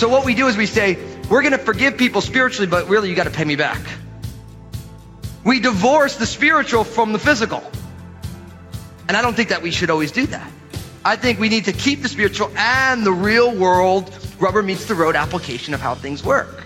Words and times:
So 0.00 0.08
what 0.08 0.24
we 0.24 0.34
do 0.34 0.46
is 0.46 0.56
we 0.56 0.64
say, 0.64 0.96
we're 1.28 1.42
going 1.42 1.52
to 1.52 1.58
forgive 1.58 1.98
people 1.98 2.22
spiritually, 2.22 2.66
but 2.66 2.88
really 2.88 3.10
you 3.10 3.14
got 3.14 3.24
to 3.24 3.30
pay 3.30 3.44
me 3.44 3.56
back. 3.56 3.80
We 5.44 5.60
divorce 5.60 6.16
the 6.16 6.24
spiritual 6.24 6.84
from 6.84 7.12
the 7.12 7.18
physical. 7.18 7.62
And 9.10 9.16
I 9.16 9.22
don't 9.22 9.34
think 9.34 9.48
that 9.48 9.60
we 9.60 9.72
should 9.72 9.90
always 9.90 10.12
do 10.12 10.24
that. 10.26 10.48
I 11.04 11.16
think 11.16 11.40
we 11.40 11.48
need 11.48 11.64
to 11.64 11.72
keep 11.72 12.00
the 12.00 12.08
spiritual 12.08 12.48
and 12.56 13.04
the 13.04 13.10
real 13.10 13.52
world 13.52 14.16
rubber 14.38 14.62
meets 14.62 14.84
the 14.84 14.94
road 14.94 15.16
application 15.16 15.74
of 15.74 15.80
how 15.80 15.96
things 15.96 16.22
work. 16.22 16.62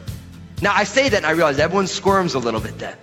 Now 0.60 0.74
I 0.74 0.84
say 0.84 1.08
that 1.08 1.16
and 1.16 1.24
I 1.24 1.30
realize 1.30 1.58
everyone 1.58 1.86
squirms 1.86 2.34
a 2.34 2.38
little 2.38 2.60
bit 2.60 2.78
then. 2.78 2.98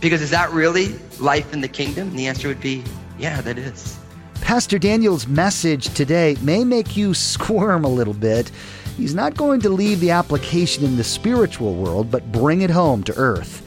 Because 0.00 0.22
is 0.22 0.30
that 0.30 0.52
really 0.52 0.94
life 1.18 1.52
in 1.52 1.62
the 1.62 1.66
kingdom? 1.66 2.10
And 2.10 2.16
the 2.16 2.28
answer 2.28 2.46
would 2.46 2.60
be, 2.60 2.84
yeah, 3.18 3.40
that 3.40 3.58
is. 3.58 3.98
Pastor 4.40 4.78
Daniel's 4.78 5.26
message 5.26 5.92
today 5.92 6.36
may 6.42 6.62
make 6.62 6.96
you 6.96 7.14
squirm 7.14 7.82
a 7.82 7.88
little 7.88 8.14
bit. 8.14 8.52
He's 8.96 9.16
not 9.16 9.36
going 9.36 9.62
to 9.62 9.68
leave 9.68 9.98
the 9.98 10.12
application 10.12 10.84
in 10.84 10.96
the 10.96 11.02
spiritual 11.02 11.74
world, 11.74 12.12
but 12.12 12.30
bring 12.30 12.60
it 12.60 12.70
home 12.70 13.02
to 13.02 13.14
earth. 13.16 13.61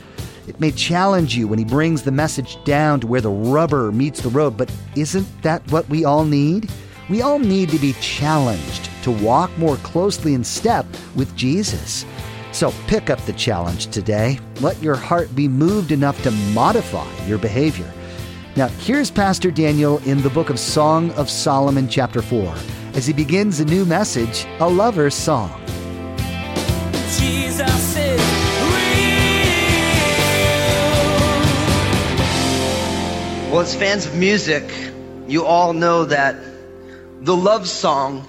It 0.47 0.59
may 0.59 0.71
challenge 0.71 1.35
you 1.35 1.47
when 1.47 1.57
he 1.57 1.65
brings 1.65 2.03
the 2.03 2.11
message 2.11 2.63
down 2.63 2.99
to 2.99 3.07
where 3.07 3.21
the 3.21 3.29
rubber 3.29 3.91
meets 3.91 4.21
the 4.21 4.29
road, 4.29 4.57
but 4.57 4.71
isn't 4.95 5.27
that 5.41 5.69
what 5.71 5.89
we 5.89 6.05
all 6.05 6.23
need? 6.23 6.69
We 7.09 7.23
all 7.23 7.39
need 7.39 7.69
to 7.69 7.79
be 7.79 7.93
challenged 7.93 8.89
to 9.03 9.11
walk 9.11 9.55
more 9.57 9.77
closely 9.77 10.35
in 10.35 10.43
step 10.43 10.85
with 11.15 11.35
Jesus. 11.35 12.05
So 12.51 12.71
pick 12.87 13.09
up 13.09 13.19
the 13.21 13.33
challenge 13.33 13.87
today. 13.87 14.39
Let 14.61 14.81
your 14.81 14.95
heart 14.95 15.35
be 15.35 15.47
moved 15.47 15.91
enough 15.91 16.21
to 16.23 16.31
modify 16.31 17.11
your 17.25 17.37
behavior. 17.37 17.91
Now, 18.55 18.67
here's 18.67 19.11
Pastor 19.11 19.51
Daniel 19.51 19.97
in 20.05 20.21
the 20.21 20.29
book 20.29 20.49
of 20.49 20.59
Song 20.59 21.11
of 21.11 21.29
Solomon, 21.29 21.89
chapter 21.89 22.21
4, 22.21 22.55
as 22.93 23.05
he 23.05 23.13
begins 23.13 23.59
a 23.59 23.65
new 23.65 23.83
message, 23.83 24.45
A 24.59 24.69
Lover's 24.69 25.15
Song. 25.15 25.61
Well, 33.55 33.63
as 33.63 33.73
fans 33.73 34.05
of 34.05 34.15
music, 34.15 34.69
you 35.29 35.45
all 35.45 35.71
know 35.71 36.03
that 36.03 36.35
the 37.21 37.33
love 37.33 37.69
song 37.69 38.27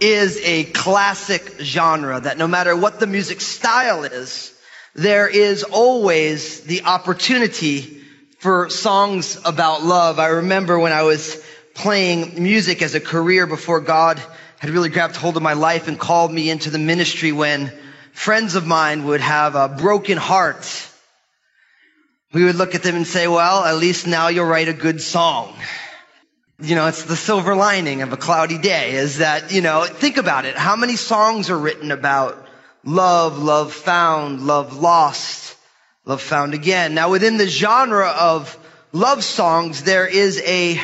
is 0.00 0.40
a 0.42 0.64
classic 0.64 1.56
genre 1.60 2.20
that 2.20 2.38
no 2.38 2.48
matter 2.48 2.74
what 2.74 2.98
the 2.98 3.06
music 3.06 3.42
style 3.42 4.04
is, 4.04 4.58
there 4.94 5.28
is 5.28 5.62
always 5.62 6.62
the 6.62 6.84
opportunity 6.84 8.02
for 8.38 8.70
songs 8.70 9.38
about 9.44 9.84
love. 9.84 10.18
I 10.18 10.28
remember 10.28 10.78
when 10.78 10.92
I 10.92 11.02
was 11.02 11.36
playing 11.74 12.42
music 12.42 12.80
as 12.80 12.94
a 12.94 13.00
career 13.00 13.46
before 13.46 13.80
God 13.80 14.18
had 14.58 14.70
really 14.70 14.88
grabbed 14.88 15.16
hold 15.16 15.36
of 15.36 15.42
my 15.42 15.52
life 15.52 15.86
and 15.86 16.00
called 16.00 16.32
me 16.32 16.48
into 16.48 16.70
the 16.70 16.78
ministry 16.78 17.30
when 17.30 17.70
friends 18.12 18.54
of 18.54 18.66
mine 18.66 19.04
would 19.04 19.20
have 19.20 19.54
a 19.54 19.68
broken 19.68 20.16
heart. 20.16 20.64
We 22.36 22.44
would 22.44 22.56
look 22.56 22.74
at 22.74 22.82
them 22.82 22.96
and 22.96 23.06
say, 23.06 23.28
well, 23.28 23.64
at 23.64 23.78
least 23.78 24.06
now 24.06 24.28
you'll 24.28 24.44
write 24.44 24.68
a 24.68 24.74
good 24.74 25.00
song. 25.00 25.56
You 26.60 26.74
know, 26.74 26.86
it's 26.86 27.04
the 27.04 27.16
silver 27.16 27.56
lining 27.56 28.02
of 28.02 28.12
a 28.12 28.18
cloudy 28.18 28.58
day 28.58 28.92
is 28.92 29.18
that, 29.20 29.52
you 29.52 29.62
know, 29.62 29.84
think 29.84 30.18
about 30.18 30.44
it. 30.44 30.54
How 30.54 30.76
many 30.76 30.96
songs 30.96 31.48
are 31.48 31.58
written 31.58 31.92
about 31.92 32.46
love, 32.84 33.38
love 33.38 33.72
found, 33.72 34.46
love 34.46 34.76
lost, 34.76 35.56
love 36.04 36.20
found 36.20 36.52
again? 36.52 36.92
Now 36.92 37.10
within 37.10 37.38
the 37.38 37.46
genre 37.46 38.08
of 38.08 38.54
love 38.92 39.24
songs, 39.24 39.84
there 39.84 40.06
is 40.06 40.38
a 40.44 40.78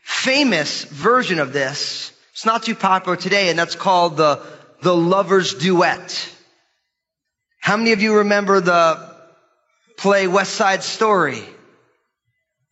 famous 0.00 0.84
version 0.84 1.40
of 1.40 1.52
this. 1.52 2.12
It's 2.34 2.46
not 2.46 2.62
too 2.62 2.76
popular 2.76 3.16
today, 3.16 3.48
and 3.48 3.58
that's 3.58 3.74
called 3.74 4.16
the, 4.16 4.40
the 4.80 4.94
lover's 4.94 5.54
duet. 5.54 6.30
How 7.58 7.76
many 7.76 7.90
of 7.90 8.00
you 8.00 8.18
remember 8.18 8.60
the 8.60 9.13
play 10.04 10.26
West 10.26 10.52
Side 10.52 10.82
Story? 10.82 11.42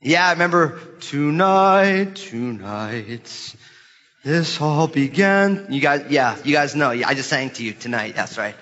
Yeah, 0.03 0.29
I 0.29 0.33
remember 0.33 0.79
tonight, 1.01 2.17
tonight, 2.17 3.55
this 4.23 4.61
all 4.61 4.87
began. 4.87 5.69
You 5.71 5.81
guys, 5.81 6.05
yeah, 6.11 6.37
you 6.45 6.53
guys 6.53 6.77
know. 6.77 6.91
Yeah, 6.91 7.09
I 7.09 7.15
just 7.15 7.31
sang 7.31 7.49
to 7.53 7.65
you 7.65 7.73
tonight. 7.73 8.15
That's 8.17 8.37
right. 8.37 8.55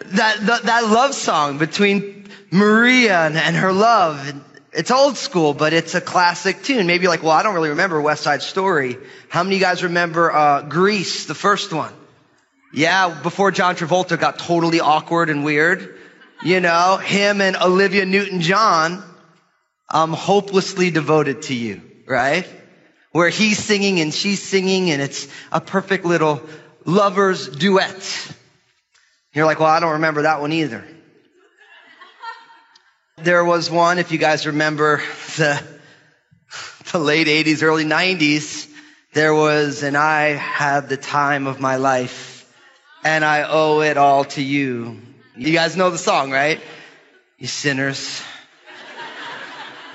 That, 0.00 0.46
that, 0.46 0.62
that 0.62 0.84
love 0.84 1.14
song 1.14 1.58
between 1.58 2.26
Maria 2.50 3.26
and, 3.26 3.36
and 3.36 3.54
her 3.54 3.74
love. 3.74 4.32
It's 4.72 4.90
old 4.90 5.18
school, 5.18 5.52
but 5.52 5.74
it's 5.74 5.94
a 5.94 6.00
classic 6.00 6.62
tune. 6.62 6.86
Maybe 6.86 7.06
like, 7.06 7.22
well, 7.22 7.32
I 7.32 7.42
don't 7.42 7.54
really 7.54 7.68
remember 7.68 8.00
West 8.00 8.22
Side 8.22 8.40
Story. 8.40 8.96
How 9.28 9.42
many 9.42 9.56
of 9.56 9.60
you 9.60 9.66
guys 9.66 9.82
remember, 9.82 10.32
uh, 10.32 10.62
Grease, 10.62 11.26
the 11.26 11.34
first 11.34 11.70
one? 11.70 11.92
Yeah, 12.72 13.20
before 13.22 13.50
John 13.50 13.76
Travolta 13.76 14.18
got 14.18 14.38
totally 14.38 14.80
awkward 14.80 15.28
and 15.28 15.44
weird. 15.44 16.00
You 16.42 16.60
know, 16.60 16.96
him 16.96 17.40
and 17.40 17.56
Olivia 17.56 18.04
Newton-John, 18.04 19.02
I'm 19.88 20.12
hopelessly 20.12 20.90
devoted 20.90 21.42
to 21.42 21.54
you, 21.54 21.80
right? 22.06 22.46
Where 23.12 23.28
he's 23.28 23.58
singing 23.58 24.00
and 24.00 24.12
she's 24.12 24.42
singing 24.42 24.90
and 24.90 25.00
it's 25.00 25.28
a 25.52 25.60
perfect 25.60 26.04
little 26.04 26.42
lover's 26.84 27.48
duet. 27.48 28.34
You're 29.32 29.46
like, 29.46 29.58
well, 29.58 29.68
I 29.68 29.80
don't 29.80 29.92
remember 29.92 30.22
that 30.22 30.40
one 30.40 30.52
either. 30.52 30.84
There 33.18 33.44
was 33.44 33.70
one, 33.70 33.98
if 33.98 34.10
you 34.10 34.18
guys 34.18 34.46
remember 34.46 35.00
the, 35.36 35.62
the 36.92 36.98
late 36.98 37.28
80s, 37.28 37.62
early 37.62 37.84
90s, 37.84 38.68
there 39.12 39.32
was, 39.32 39.84
and 39.84 39.96
I 39.96 40.30
had 40.30 40.88
the 40.88 40.96
time 40.96 41.46
of 41.46 41.60
my 41.60 41.76
life, 41.76 42.52
and 43.04 43.24
I 43.24 43.44
owe 43.48 43.80
it 43.80 43.96
all 43.96 44.24
to 44.24 44.42
you. 44.42 45.00
You 45.36 45.52
guys 45.52 45.76
know 45.76 45.90
the 45.90 45.98
song, 45.98 46.30
right? 46.30 46.60
You 47.38 47.48
sinners. 47.48 48.22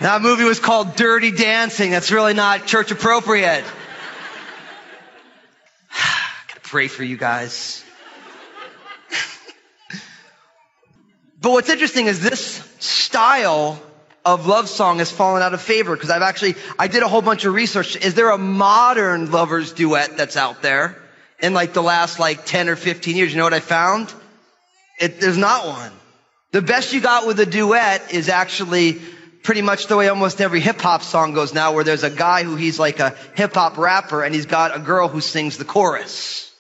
That 0.02 0.22
movie 0.22 0.44
was 0.44 0.60
called 0.60 0.98
Dirty 0.98 1.32
Dancing. 1.32 1.92
That's 1.92 2.12
really 2.12 2.34
not 2.34 2.68
church 2.68 2.92
appropriate. 2.92 3.64
Gotta 6.48 6.60
pray 6.62 6.90
for 6.90 7.06
you 7.06 7.16
guys. 7.16 7.86
but 11.42 11.52
what's 11.52 11.70
interesting 11.70 12.08
is 12.08 12.22
this 12.22 12.62
style 12.80 13.82
of 14.26 14.46
love 14.46 14.68
song 14.68 15.00
has 15.00 15.10
fallen 15.10 15.42
out 15.42 15.54
of 15.54 15.62
favor 15.62 15.96
because 15.96 16.10
I've 16.10 16.22
actually, 16.22 16.56
I 16.78 16.90
did 16.90 17.02
a 17.02 17.08
whole 17.08 17.22
bunch 17.22 17.46
of 17.46 17.54
research. 17.54 17.96
Is 17.96 18.14
there 18.14 18.32
a 18.32 18.38
modern 18.38 19.32
lovers 19.32 19.72
duet 19.72 20.18
that's 20.18 20.36
out 20.36 20.62
there 20.62 20.98
in 21.40 21.54
like 21.54 21.72
the 21.72 21.84
last 21.84 22.20
like 22.20 22.46
10 22.46 22.68
or 22.68 22.76
15 22.76 23.16
years? 23.16 23.32
You 23.32 23.38
know 23.38 23.46
what 23.46 23.54
I 23.54 23.62
found? 23.62 24.14
It, 25.00 25.20
there's 25.20 25.38
not 25.38 25.66
one. 25.66 25.92
The 26.52 26.62
best 26.62 26.94
you 26.94 27.02
got 27.02 27.28
with 27.28 27.40
a 27.40 27.46
duet 27.46 28.12
is 28.12 28.28
actually 28.28 29.00
pretty 29.44 29.62
much 29.62 29.88
the 29.88 29.96
way 29.96 30.08
almost 30.10 30.42
every 30.42 30.60
hip 30.60 30.82
hop 30.82 31.04
song 31.04 31.34
goes 31.34 31.54
now, 31.54 31.74
where 31.74 31.84
there's 31.84 32.04
a 32.04 32.10
guy 32.10 32.44
who 32.44 32.56
he's 32.56 32.80
like 32.80 33.00
a 33.00 33.16
hip 33.36 33.54
hop 33.54 33.78
rapper 33.78 34.24
and 34.24 34.34
he's 34.34 34.46
got 34.46 34.76
a 34.76 34.80
girl 34.80 35.08
who 35.08 35.22
sings 35.22 35.58
the 35.58 35.66
chorus. 35.66 36.52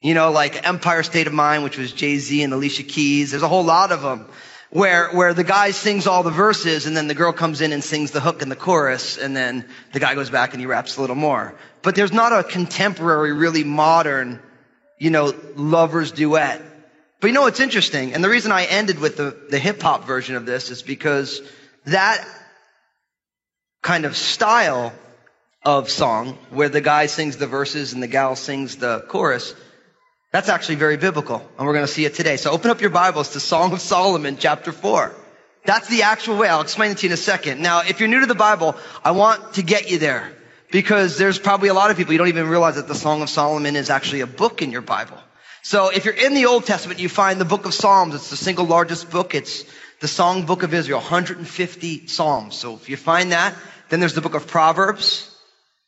You 0.00 0.14
know, 0.14 0.32
like 0.32 0.66
Empire 0.66 1.04
State 1.04 1.28
of 1.28 1.32
Mind, 1.32 1.62
which 1.62 1.78
was 1.78 1.92
Jay-Z 1.92 2.42
and 2.42 2.52
Alicia 2.52 2.82
Keys. 2.82 3.30
There's 3.30 3.44
a 3.44 3.48
whole 3.48 3.64
lot 3.64 3.92
of 3.92 4.02
them 4.02 4.26
where, 4.70 5.10
where 5.10 5.34
the 5.34 5.44
guy 5.44 5.70
sings 5.70 6.06
all 6.06 6.22
the 6.22 6.30
verses 6.30 6.86
and 6.86 6.96
then 6.96 7.06
the 7.06 7.14
girl 7.14 7.32
comes 7.32 7.60
in 7.60 7.72
and 7.72 7.84
sings 7.84 8.10
the 8.10 8.20
hook 8.20 8.42
and 8.42 8.50
the 8.50 8.56
chorus 8.56 9.18
and 9.18 9.36
then 9.36 9.68
the 9.92 10.00
guy 10.00 10.14
goes 10.14 10.30
back 10.30 10.52
and 10.52 10.60
he 10.60 10.66
raps 10.66 10.96
a 10.96 11.00
little 11.00 11.14
more. 11.14 11.54
But 11.82 11.94
there's 11.94 12.12
not 12.12 12.32
a 12.32 12.42
contemporary, 12.42 13.32
really 13.32 13.64
modern, 13.64 14.40
you 14.98 15.10
know, 15.10 15.34
lovers 15.54 16.10
duet. 16.10 16.62
But 17.22 17.28
you 17.28 17.34
know 17.34 17.42
what's 17.42 17.60
interesting? 17.60 18.14
And 18.14 18.24
the 18.24 18.28
reason 18.28 18.50
I 18.50 18.64
ended 18.64 18.98
with 18.98 19.16
the, 19.16 19.36
the 19.48 19.58
hip 19.60 19.80
hop 19.80 20.06
version 20.06 20.34
of 20.34 20.44
this 20.44 20.72
is 20.72 20.82
because 20.82 21.40
that 21.84 22.26
kind 23.80 24.04
of 24.06 24.16
style 24.16 24.92
of 25.64 25.88
song 25.88 26.36
where 26.50 26.68
the 26.68 26.80
guy 26.80 27.06
sings 27.06 27.36
the 27.36 27.46
verses 27.46 27.92
and 27.92 28.02
the 28.02 28.08
gal 28.08 28.34
sings 28.34 28.74
the 28.74 29.04
chorus, 29.06 29.54
that's 30.32 30.48
actually 30.48 30.74
very 30.74 30.96
biblical. 30.96 31.36
And 31.56 31.64
we're 31.64 31.74
going 31.74 31.86
to 31.86 31.92
see 31.92 32.04
it 32.04 32.14
today. 32.14 32.36
So 32.36 32.50
open 32.50 32.72
up 32.72 32.80
your 32.80 32.90
Bibles 32.90 33.34
to 33.34 33.40
Song 33.40 33.72
of 33.72 33.80
Solomon, 33.80 34.36
chapter 34.36 34.72
4. 34.72 35.14
That's 35.64 35.86
the 35.86 36.02
actual 36.02 36.38
way. 36.38 36.48
I'll 36.48 36.62
explain 36.62 36.90
it 36.90 36.98
to 36.98 37.06
you 37.06 37.10
in 37.10 37.14
a 37.14 37.16
second. 37.16 37.62
Now, 37.62 37.82
if 37.82 38.00
you're 38.00 38.08
new 38.08 38.18
to 38.18 38.26
the 38.26 38.34
Bible, 38.34 38.74
I 39.04 39.12
want 39.12 39.54
to 39.54 39.62
get 39.62 39.88
you 39.88 39.98
there 39.98 40.32
because 40.72 41.18
there's 41.18 41.38
probably 41.38 41.68
a 41.68 41.74
lot 41.74 41.92
of 41.92 41.96
people 41.96 42.14
you 42.14 42.18
don't 42.18 42.26
even 42.26 42.48
realize 42.48 42.74
that 42.74 42.88
the 42.88 42.96
Song 42.96 43.22
of 43.22 43.30
Solomon 43.30 43.76
is 43.76 43.90
actually 43.90 44.22
a 44.22 44.26
book 44.26 44.60
in 44.60 44.72
your 44.72 44.82
Bible. 44.82 45.18
So 45.62 45.90
if 45.90 46.04
you're 46.04 46.14
in 46.14 46.34
the 46.34 46.46
Old 46.46 46.66
Testament, 46.66 47.00
you 47.00 47.08
find 47.08 47.40
the 47.40 47.44
book 47.44 47.66
of 47.66 47.74
Psalms. 47.74 48.14
It's 48.14 48.30
the 48.30 48.36
single 48.36 48.66
largest 48.66 49.10
book. 49.10 49.34
It's 49.34 49.64
the 50.00 50.08
song 50.08 50.44
book 50.44 50.64
of 50.64 50.74
Israel, 50.74 50.98
150 50.98 52.06
Psalms. 52.08 52.56
So 52.56 52.74
if 52.74 52.88
you 52.88 52.96
find 52.96 53.30
that, 53.30 53.54
Then 53.92 54.00
there's 54.00 54.14
the 54.14 54.22
book 54.22 54.34
of 54.34 54.46
Proverbs. 54.46 55.28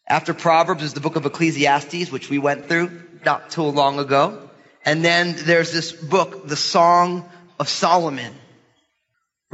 After 0.06 0.34
Proverbs 0.34 0.82
is 0.82 0.92
the 0.92 1.00
book 1.00 1.16
of 1.16 1.24
Ecclesiastes, 1.24 2.12
which 2.12 2.28
we 2.28 2.38
went 2.38 2.68
through 2.68 2.90
not 3.24 3.48
too 3.48 3.62
long 3.62 3.98
ago. 3.98 4.50
And 4.84 5.02
then 5.02 5.34
there's 5.38 5.72
this 5.72 5.90
book, 5.90 6.46
the 6.46 6.54
Song 6.54 7.26
of 7.58 7.66
Solomon. 7.70 8.34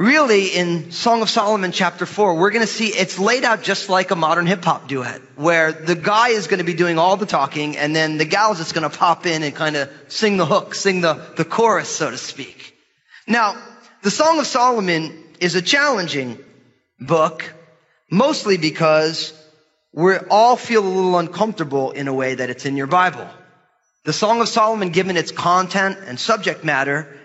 Really, 0.01 0.47
in 0.47 0.89
Song 0.89 1.21
of 1.21 1.29
Solomon 1.29 1.71
chapter 1.71 2.07
4, 2.07 2.33
we're 2.33 2.49
going 2.49 2.65
to 2.65 2.73
see 2.73 2.87
it's 2.87 3.19
laid 3.19 3.43
out 3.43 3.61
just 3.61 3.87
like 3.87 4.09
a 4.09 4.15
modern 4.15 4.47
hip 4.47 4.63
hop 4.63 4.87
duet, 4.87 5.21
where 5.35 5.71
the 5.71 5.93
guy 5.93 6.29
is 6.29 6.47
going 6.47 6.57
to 6.57 6.63
be 6.63 6.73
doing 6.73 6.97
all 6.97 7.17
the 7.17 7.27
talking, 7.27 7.77
and 7.77 7.95
then 7.95 8.17
the 8.17 8.25
gal's 8.25 8.57
just 8.57 8.73
going 8.73 8.89
to 8.89 8.97
pop 8.97 9.27
in 9.27 9.43
and 9.43 9.53
kind 9.53 9.75
of 9.75 9.91
sing 10.07 10.37
the 10.37 10.45
hook, 10.47 10.73
sing 10.73 11.01
the, 11.01 11.13
the 11.37 11.45
chorus, 11.45 11.87
so 11.87 12.09
to 12.09 12.17
speak. 12.17 12.75
Now, 13.27 13.61
the 14.01 14.09
Song 14.09 14.39
of 14.39 14.47
Solomon 14.47 15.23
is 15.39 15.53
a 15.53 15.61
challenging 15.61 16.39
book, 16.99 17.53
mostly 18.09 18.57
because 18.57 19.39
we 19.93 20.17
all 20.31 20.55
feel 20.55 20.83
a 20.83 20.89
little 20.89 21.19
uncomfortable 21.19 21.91
in 21.91 22.07
a 22.07 22.13
way 22.13 22.33
that 22.33 22.49
it's 22.49 22.65
in 22.65 22.75
your 22.75 22.87
Bible. 22.87 23.27
The 24.05 24.13
Song 24.13 24.41
of 24.41 24.47
Solomon, 24.47 24.89
given 24.89 25.15
its 25.15 25.31
content 25.31 25.99
and 26.07 26.19
subject 26.19 26.63
matter, 26.63 27.20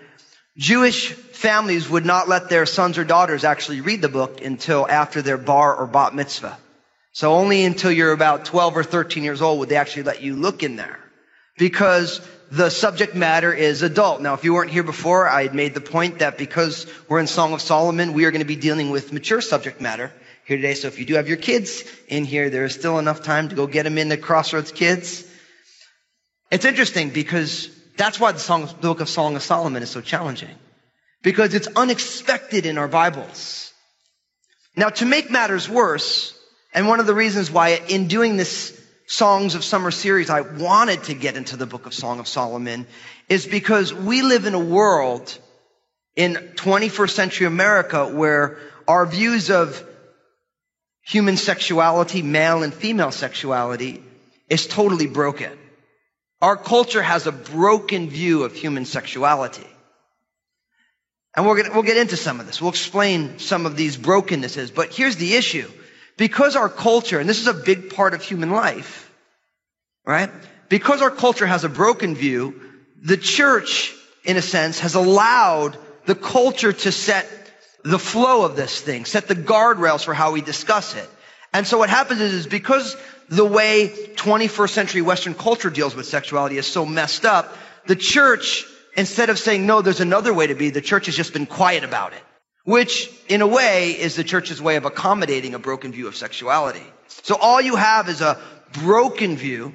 Jewish 0.57 1.11
families 1.11 1.87
would 1.87 2.05
not 2.05 2.27
let 2.27 2.49
their 2.49 2.65
sons 2.65 2.97
or 2.97 3.03
daughters 3.03 3.43
actually 3.43 3.81
read 3.81 4.01
the 4.01 4.09
book 4.09 4.41
until 4.41 4.87
after 4.89 5.21
their 5.21 5.37
bar 5.37 5.75
or 5.75 5.85
bat 5.85 6.15
mitzvah. 6.15 6.57
So 7.11 7.33
only 7.33 7.63
until 7.63 7.91
you're 7.91 8.11
about 8.11 8.45
12 8.45 8.77
or 8.77 8.83
13 8.83 9.23
years 9.23 9.41
old 9.41 9.59
would 9.59 9.69
they 9.69 9.75
actually 9.75 10.03
let 10.03 10.21
you 10.21 10.35
look 10.35 10.63
in 10.63 10.75
there. 10.75 10.99
Because 11.57 12.21
the 12.51 12.69
subject 12.69 13.15
matter 13.15 13.53
is 13.53 13.81
adult. 13.81 14.21
Now, 14.21 14.33
if 14.33 14.43
you 14.43 14.53
weren't 14.53 14.71
here 14.71 14.83
before, 14.83 15.27
I 15.27 15.43
had 15.43 15.55
made 15.55 15.73
the 15.73 15.81
point 15.81 16.19
that 16.19 16.37
because 16.37 16.87
we're 17.07 17.19
in 17.19 17.27
Song 17.27 17.53
of 17.53 17.61
Solomon, 17.61 18.13
we 18.13 18.25
are 18.25 18.31
going 18.31 18.41
to 18.41 18.45
be 18.45 18.55
dealing 18.55 18.89
with 18.89 19.13
mature 19.13 19.41
subject 19.41 19.81
matter 19.81 20.11
here 20.45 20.57
today. 20.57 20.73
So 20.73 20.87
if 20.87 20.99
you 20.99 21.05
do 21.05 21.15
have 21.15 21.27
your 21.27 21.37
kids 21.37 21.83
in 22.07 22.25
here, 22.25 22.49
there 22.49 22.65
is 22.65 22.73
still 22.73 22.99
enough 22.99 23.21
time 23.21 23.49
to 23.49 23.55
go 23.55 23.67
get 23.67 23.83
them 23.83 23.97
into 23.97 24.17
Crossroads 24.17 24.71
Kids. 24.71 25.23
It's 26.49 26.65
interesting 26.65 27.09
because 27.09 27.69
that's 27.97 28.19
why 28.19 28.31
the, 28.31 28.39
song, 28.39 28.67
the 28.67 28.73
book 28.75 29.01
of 29.01 29.09
Song 29.09 29.35
of 29.35 29.41
Solomon 29.41 29.83
is 29.83 29.89
so 29.89 30.01
challenging. 30.01 30.55
Because 31.23 31.53
it's 31.53 31.67
unexpected 31.75 32.65
in 32.65 32.77
our 32.77 32.87
Bibles. 32.87 33.73
Now, 34.75 34.89
to 34.89 35.05
make 35.05 35.31
matters 35.31 35.67
worse, 35.67 36.37
and 36.73 36.87
one 36.87 36.99
of 36.99 37.07
the 37.07 37.15
reasons 37.15 37.49
why 37.49 37.69
in 37.89 38.07
doing 38.07 38.37
this 38.37 38.79
Songs 39.07 39.55
of 39.55 39.63
Summer 39.63 39.89
series, 39.89 40.29
I 40.29 40.41
wanted 40.41 41.03
to 41.05 41.13
get 41.13 41.35
into 41.35 41.57
the 41.57 41.65
book 41.65 41.85
of 41.85 41.93
Song 41.93 42.19
of 42.19 42.27
Solomon, 42.27 42.85
is 43.29 43.47
because 43.47 43.93
we 43.93 44.21
live 44.21 44.45
in 44.45 44.53
a 44.53 44.59
world 44.59 45.35
in 46.15 46.35
21st 46.35 47.11
century 47.11 47.47
America 47.47 48.07
where 48.07 48.59
our 48.87 49.05
views 49.05 49.49
of 49.49 49.83
human 51.05 51.37
sexuality, 51.37 52.21
male 52.21 52.63
and 52.63 52.73
female 52.73 53.11
sexuality, 53.11 54.03
is 54.49 54.67
totally 54.67 55.07
broken. 55.07 55.57
Our 56.41 56.55
culture 56.55 57.01
has 57.01 57.25
a 57.25 57.31
broken 57.31 58.09
view 58.09 58.43
of 58.43 58.53
human 58.53 58.85
sexuality. 58.85 59.65
And 61.35 61.45
we're 61.45 61.61
gonna, 61.61 61.73
we'll 61.73 61.83
get 61.83 61.97
into 61.97 62.17
some 62.17 62.39
of 62.39 62.47
this. 62.47 62.61
We'll 62.61 62.71
explain 62.71 63.39
some 63.39 63.65
of 63.65 63.75
these 63.75 63.97
brokennesses. 63.97 64.71
But 64.71 64.93
here's 64.93 65.17
the 65.17 65.35
issue. 65.35 65.69
Because 66.17 66.55
our 66.55 66.69
culture, 66.69 67.19
and 67.19 67.29
this 67.29 67.39
is 67.39 67.47
a 67.47 67.53
big 67.53 67.93
part 67.93 68.13
of 68.13 68.23
human 68.23 68.49
life, 68.49 69.11
right? 70.05 70.31
Because 70.69 71.01
our 71.01 71.11
culture 71.11 71.45
has 71.45 71.63
a 71.63 71.69
broken 71.69 72.15
view, 72.15 72.59
the 73.01 73.17
church, 73.17 73.93
in 74.23 74.35
a 74.37 74.41
sense, 74.41 74.79
has 74.79 74.95
allowed 74.95 75.77
the 76.05 76.15
culture 76.15 76.73
to 76.73 76.91
set 76.91 77.27
the 77.83 77.99
flow 77.99 78.43
of 78.43 78.55
this 78.55 78.81
thing, 78.81 79.05
set 79.05 79.27
the 79.27 79.35
guardrails 79.35 80.03
for 80.03 80.13
how 80.13 80.31
we 80.31 80.41
discuss 80.41 80.95
it. 80.95 81.09
And 81.53 81.67
so 81.67 81.77
what 81.77 81.89
happens 81.89 82.19
is, 82.19 82.33
is 82.33 82.47
because 82.47 82.95
the 83.29 83.45
way 83.45 83.89
21st 84.15 84.69
century 84.69 85.01
Western 85.01 85.33
culture 85.33 85.69
deals 85.69 85.95
with 85.95 86.05
sexuality 86.05 86.57
is 86.57 86.65
so 86.65 86.85
messed 86.85 87.25
up, 87.25 87.57
the 87.85 87.95
church, 87.95 88.65
instead 88.95 89.29
of 89.29 89.37
saying, 89.37 89.65
no, 89.65 89.81
there's 89.81 89.99
another 89.99 90.33
way 90.33 90.47
to 90.47 90.55
be, 90.55 90.69
the 90.69 90.81
church 90.81 91.07
has 91.07 91.15
just 91.15 91.33
been 91.33 91.45
quiet 91.45 91.83
about 91.83 92.13
it. 92.13 92.21
Which, 92.63 93.09
in 93.29 93.41
a 93.41 93.47
way, 93.47 93.91
is 93.91 94.15
the 94.15 94.25
church's 94.25 94.61
way 94.61 94.75
of 94.75 94.85
accommodating 94.85 95.53
a 95.53 95.59
broken 95.59 95.93
view 95.93 96.07
of 96.07 96.17
sexuality. 96.17 96.83
So 97.23 97.37
all 97.39 97.61
you 97.61 97.77
have 97.77 98.09
is 98.09 98.19
a 98.19 98.37
broken 98.73 99.37
view, 99.37 99.73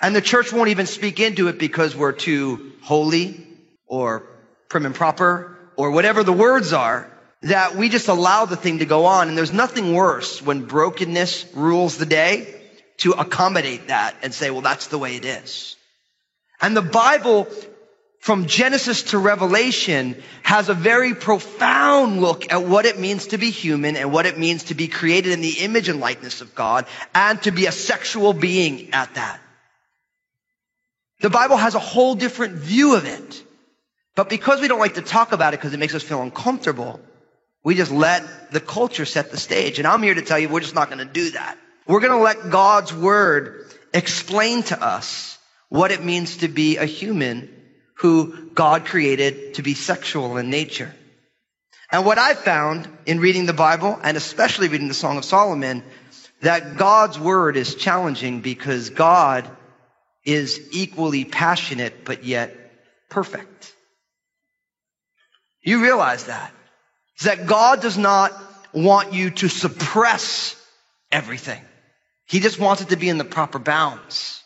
and 0.00 0.14
the 0.14 0.20
church 0.20 0.52
won't 0.52 0.68
even 0.68 0.86
speak 0.86 1.20
into 1.20 1.48
it 1.48 1.58
because 1.58 1.96
we're 1.96 2.12
too 2.12 2.72
holy, 2.82 3.46
or 3.86 4.26
prim 4.68 4.84
and 4.84 4.94
proper, 4.94 5.56
or 5.76 5.90
whatever 5.90 6.22
the 6.22 6.32
words 6.32 6.74
are 6.74 7.10
that 7.42 7.76
we 7.76 7.88
just 7.88 8.08
allow 8.08 8.44
the 8.44 8.56
thing 8.56 8.80
to 8.80 8.84
go 8.84 9.06
on. 9.06 9.28
And 9.28 9.38
there's 9.38 9.52
nothing 9.52 9.94
worse 9.94 10.42
when 10.42 10.66
brokenness 10.66 11.46
rules 11.54 11.96
the 11.96 12.06
day 12.06 12.57
to 12.98 13.12
accommodate 13.12 13.88
that 13.88 14.16
and 14.22 14.34
say, 14.34 14.50
well, 14.50 14.60
that's 14.60 14.88
the 14.88 14.98
way 14.98 15.16
it 15.16 15.24
is. 15.24 15.76
And 16.60 16.76
the 16.76 16.82
Bible, 16.82 17.46
from 18.20 18.46
Genesis 18.46 19.04
to 19.04 19.18
Revelation, 19.18 20.20
has 20.42 20.68
a 20.68 20.74
very 20.74 21.14
profound 21.14 22.20
look 22.20 22.52
at 22.52 22.64
what 22.64 22.84
it 22.84 22.98
means 22.98 23.28
to 23.28 23.38
be 23.38 23.50
human 23.50 23.96
and 23.96 24.12
what 24.12 24.26
it 24.26 24.36
means 24.36 24.64
to 24.64 24.74
be 24.74 24.88
created 24.88 25.32
in 25.32 25.40
the 25.40 25.60
image 25.60 25.88
and 25.88 26.00
likeness 26.00 26.40
of 26.40 26.54
God 26.54 26.86
and 27.14 27.40
to 27.42 27.52
be 27.52 27.66
a 27.66 27.72
sexual 27.72 28.32
being 28.32 28.92
at 28.92 29.14
that. 29.14 29.40
The 31.20 31.30
Bible 31.30 31.56
has 31.56 31.74
a 31.74 31.80
whole 31.80 32.14
different 32.14 32.54
view 32.54 32.96
of 32.96 33.04
it. 33.04 33.42
But 34.14 34.28
because 34.28 34.60
we 34.60 34.66
don't 34.66 34.80
like 34.80 34.94
to 34.94 35.02
talk 35.02 35.30
about 35.30 35.54
it 35.54 35.60
because 35.60 35.74
it 35.74 35.78
makes 35.78 35.94
us 35.94 36.02
feel 36.02 36.22
uncomfortable, 36.22 37.00
we 37.62 37.76
just 37.76 37.92
let 37.92 38.50
the 38.50 38.60
culture 38.60 39.04
set 39.04 39.30
the 39.30 39.36
stage. 39.36 39.78
And 39.78 39.86
I'm 39.86 40.02
here 40.02 40.14
to 40.14 40.22
tell 40.22 40.38
you 40.38 40.48
we're 40.48 40.58
just 40.58 40.74
not 40.74 40.90
going 40.90 40.98
to 41.06 41.12
do 41.12 41.30
that. 41.32 41.56
We're 41.88 42.00
going 42.00 42.12
to 42.12 42.18
let 42.18 42.50
God's 42.50 42.92
word 42.92 43.64
explain 43.94 44.62
to 44.64 44.80
us 44.80 45.38
what 45.70 45.90
it 45.90 46.04
means 46.04 46.38
to 46.38 46.48
be 46.48 46.76
a 46.76 46.84
human 46.84 47.48
who 47.94 48.50
God 48.50 48.84
created 48.84 49.54
to 49.54 49.62
be 49.62 49.72
sexual 49.72 50.36
in 50.36 50.50
nature. 50.50 50.94
And 51.90 52.04
what 52.04 52.18
I 52.18 52.34
found 52.34 52.86
in 53.06 53.20
reading 53.20 53.46
the 53.46 53.54
Bible 53.54 53.98
and 54.02 54.18
especially 54.18 54.68
reading 54.68 54.88
the 54.88 54.94
Song 54.94 55.16
of 55.16 55.24
Solomon, 55.24 55.82
that 56.42 56.76
God's 56.76 57.18
word 57.18 57.56
is 57.56 57.74
challenging 57.74 58.42
because 58.42 58.90
God 58.90 59.48
is 60.26 60.68
equally 60.72 61.24
passionate 61.24 62.04
but 62.04 62.22
yet 62.22 62.54
perfect. 63.08 63.74
You 65.62 65.82
realize 65.82 66.24
that. 66.24 66.52
Is 67.18 67.24
that 67.24 67.46
God 67.46 67.80
does 67.80 67.96
not 67.96 68.32
want 68.74 69.14
you 69.14 69.30
to 69.30 69.48
suppress 69.48 70.54
everything. 71.10 71.62
He 72.28 72.40
just 72.40 72.58
wants 72.58 72.82
it 72.82 72.90
to 72.90 72.96
be 72.96 73.08
in 73.08 73.18
the 73.18 73.24
proper 73.24 73.58
bounds. 73.58 74.42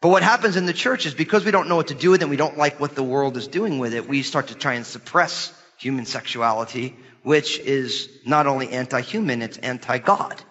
But 0.00 0.08
what 0.08 0.22
happens 0.22 0.56
in 0.56 0.66
the 0.66 0.72
church 0.72 1.06
is 1.06 1.14
because 1.14 1.44
we 1.44 1.52
don't 1.52 1.68
know 1.68 1.76
what 1.76 1.88
to 1.88 1.94
do 1.94 2.10
with 2.10 2.22
it 2.22 2.24
and 2.24 2.30
we 2.30 2.36
don't 2.36 2.58
like 2.58 2.80
what 2.80 2.94
the 2.94 3.04
world 3.04 3.36
is 3.36 3.46
doing 3.46 3.78
with 3.78 3.94
it, 3.94 4.08
we 4.08 4.22
start 4.22 4.48
to 4.48 4.54
try 4.54 4.74
and 4.74 4.84
suppress 4.84 5.52
human 5.78 6.06
sexuality, 6.06 6.96
which 7.22 7.58
is 7.58 8.08
not 8.26 8.46
only 8.46 8.70
anti-human, 8.70 9.42
it's 9.42 9.58
anti-God. 9.58 10.42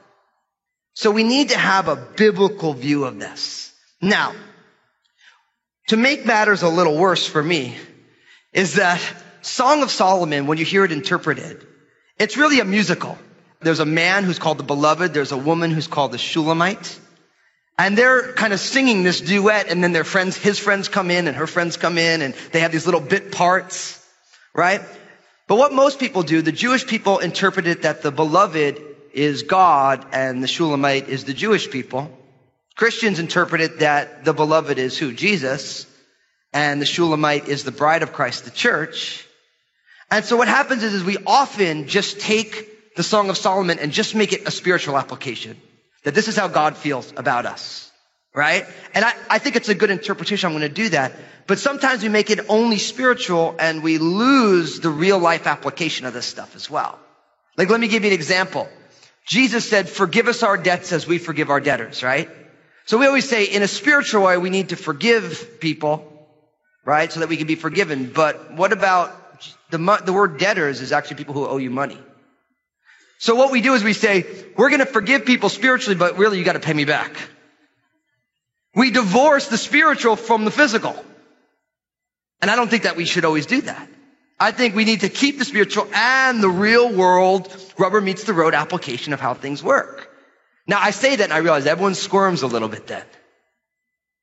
So 0.94 1.12
we 1.12 1.24
need 1.24 1.50
to 1.50 1.58
have 1.58 1.88
a 1.88 1.96
biblical 1.96 2.74
view 2.74 3.06
of 3.06 3.20
this. 3.20 3.74
Now, 4.02 4.34
to 5.88 5.98
make 5.98 6.26
matters 6.26 6.62
a 6.62 6.70
little 6.70 6.98
worse 6.98 7.26
for 7.26 7.42
me 7.42 7.76
is 8.54 8.76
that 8.76 9.02
Song 9.42 9.84
of 9.84 9.92
Solomon, 9.92 10.48
when 10.48 10.60
you 10.60 10.66
hear 10.66 10.86
it 10.86 10.92
interpreted, 10.92 11.66
it's 12.18 12.38
really 12.38 12.60
a 12.60 12.66
musical. 12.66 13.18
There's 13.62 13.80
a 13.80 13.86
man 13.86 14.24
who's 14.24 14.40
called 14.40 14.58
the 14.58 14.64
beloved. 14.64 15.14
There's 15.14 15.32
a 15.32 15.38
woman 15.38 15.72
who's 15.72 15.88
called 15.88 16.12
the 16.12 16.18
Shulamite. 16.18 17.00
And 17.78 17.98
they're 17.98 18.34
kind 18.34 18.54
of 18.54 18.60
singing 18.60 19.04
this 19.04 19.22
duet 19.22 19.70
and 19.70 19.84
then 19.84 19.92
their 19.92 20.04
friends, 20.04 20.38
his 20.38 20.60
friends 20.60 20.88
come 20.88 21.10
in 21.10 21.28
and 21.28 21.38
her 21.38 21.48
friends 21.48 21.78
come 21.78 21.98
in 21.98 22.22
and 22.22 22.34
they 22.52 22.60
have 22.60 22.72
these 22.72 22.86
little 22.86 23.02
bit 23.02 23.32
parts, 23.32 24.04
right? 24.54 24.82
But 25.48 25.56
what 25.58 25.74
most 25.74 26.00
people 26.00 26.24
do, 26.24 26.42
the 26.42 26.52
Jewish 26.52 26.86
people 26.86 27.20
interpret 27.20 27.68
it 27.68 27.82
that 27.82 28.04
the 28.04 28.12
beloved 28.12 28.82
is 29.14 29.44
God 29.44 30.06
and 30.12 30.44
the 30.44 30.48
Shulamite 30.48 31.10
is 31.10 31.24
the 31.24 31.34
Jewish 31.34 31.70
people. 31.72 32.16
Christians 32.76 33.20
interpret 33.20 33.62
it 33.62 33.80
that 33.80 34.26
the 34.26 34.34
beloved 34.34 34.78
is 34.78 34.98
who? 34.98 35.12
Jesus. 35.12 35.88
And 36.54 36.82
the 36.82 36.86
Shulamite 36.86 37.48
is 37.48 37.64
the 37.64 37.72
bride 37.72 38.04
of 38.04 38.14
Christ, 38.14 38.46
the 38.46 38.52
church. 38.52 39.26
And 40.10 40.24
so 40.26 40.38
what 40.38 40.48
happens 40.48 40.84
is, 40.84 40.94
is 40.94 41.04
we 41.04 41.18
often 41.26 41.88
just 41.88 42.20
take 42.20 42.71
the 42.96 43.04
Song 43.04 43.30
of 43.30 43.38
Solomon 43.38 43.80
and 43.80 43.92
just 43.92 44.16
make 44.16 44.34
it 44.34 44.48
a 44.48 44.52
spiritual 44.52 44.98
application. 44.98 45.58
That 46.04 46.16
this 46.16 46.28
is 46.28 46.36
how 46.36 46.48
God 46.48 46.78
feels 46.78 47.12
about 47.16 47.46
us. 47.46 47.92
Right? 48.34 48.66
And 48.94 49.04
I, 49.04 49.14
I 49.30 49.40
think 49.40 49.58
it's 49.58 49.70
a 49.70 49.76
good 49.76 49.90
interpretation. 49.90 50.48
I'm 50.48 50.58
going 50.58 50.62
to 50.62 50.74
do 50.74 50.90
that. 50.90 51.14
But 51.48 51.60
sometimes 51.60 52.02
we 52.02 52.10
make 52.10 52.30
it 52.30 52.40
only 52.48 52.78
spiritual 52.78 53.56
and 53.60 53.84
we 53.84 53.98
lose 53.98 54.80
the 54.80 54.90
real 54.90 55.20
life 55.20 55.48
application 55.48 56.06
of 56.06 56.14
this 56.14 56.26
stuff 56.26 56.56
as 56.56 56.70
well. 56.70 56.98
Like, 57.58 57.70
let 57.70 57.80
me 57.80 57.90
give 57.90 58.04
you 58.04 58.10
an 58.10 58.14
example. 58.14 58.70
Jesus 59.26 59.70
said, 59.70 59.90
forgive 59.90 60.28
us 60.28 60.44
our 60.44 60.56
debts 60.58 60.94
as 60.94 61.06
we 61.06 61.18
forgive 61.18 61.50
our 61.50 61.60
debtors, 61.60 62.04
right? 62.04 62.30
So 62.86 62.98
we 62.98 63.06
always 63.06 63.28
say 63.28 63.46
in 63.46 63.62
a 63.62 63.68
spiritual 63.68 64.24
way, 64.24 64.38
we 64.38 64.50
need 64.50 64.70
to 64.70 64.76
forgive 64.76 65.60
people, 65.60 66.06
right? 66.86 67.12
So 67.12 67.20
that 67.20 67.30
we 67.30 67.38
can 67.38 67.48
be 67.48 67.56
forgiven. 67.56 68.12
But 68.14 68.54
what 68.54 68.72
about 68.72 69.14
the, 69.70 70.02
the 70.06 70.14
word 70.14 70.38
debtors 70.40 70.82
is 70.82 70.92
actually 70.92 71.18
people 71.18 71.34
who 71.34 71.48
owe 71.48 71.58
you 71.58 71.70
money. 71.70 72.00
So 73.22 73.36
what 73.36 73.52
we 73.52 73.62
do 73.62 73.76
is 73.76 73.84
we 73.84 73.94
say, 73.94 74.26
we're 74.58 74.70
going 74.70 74.80
to 74.80 74.88
forgive 74.88 75.26
people 75.26 75.50
spiritually, 75.50 75.96
but 75.96 76.18
really 76.18 76.40
you 76.40 76.44
got 76.44 76.54
to 76.54 76.60
pay 76.60 76.74
me 76.74 76.86
back. 76.86 77.16
We 78.74 78.90
divorce 78.90 79.48
the 79.48 79.60
spiritual 79.60 80.16
from 80.16 80.44
the 80.44 80.50
physical. 80.50 80.96
And 82.42 82.50
I 82.50 82.56
don't 82.56 82.68
think 82.68 82.84
that 82.84 82.96
we 82.96 83.06
should 83.06 83.24
always 83.24 83.46
do 83.46 83.62
that. 83.62 83.88
I 84.40 84.50
think 84.50 84.74
we 84.74 84.86
need 84.86 85.02
to 85.02 85.10
keep 85.10 85.38
the 85.38 85.46
spiritual 85.46 85.88
and 85.94 86.42
the 86.42 86.50
real 86.50 86.92
world 86.92 87.56
rubber 87.78 88.02
meets 88.02 88.24
the 88.24 88.34
road 88.34 88.56
application 88.56 89.14
of 89.14 89.20
how 89.20 89.36
things 89.36 89.62
work. 89.62 90.10
Now 90.66 90.80
I 90.82 90.90
say 90.90 91.16
that 91.18 91.26
and 91.26 91.34
I 91.34 91.38
realize 91.38 91.68
everyone 91.68 91.94
squirms 91.94 92.42
a 92.42 92.48
little 92.48 92.70
bit 92.70 92.88
then. 92.88 93.06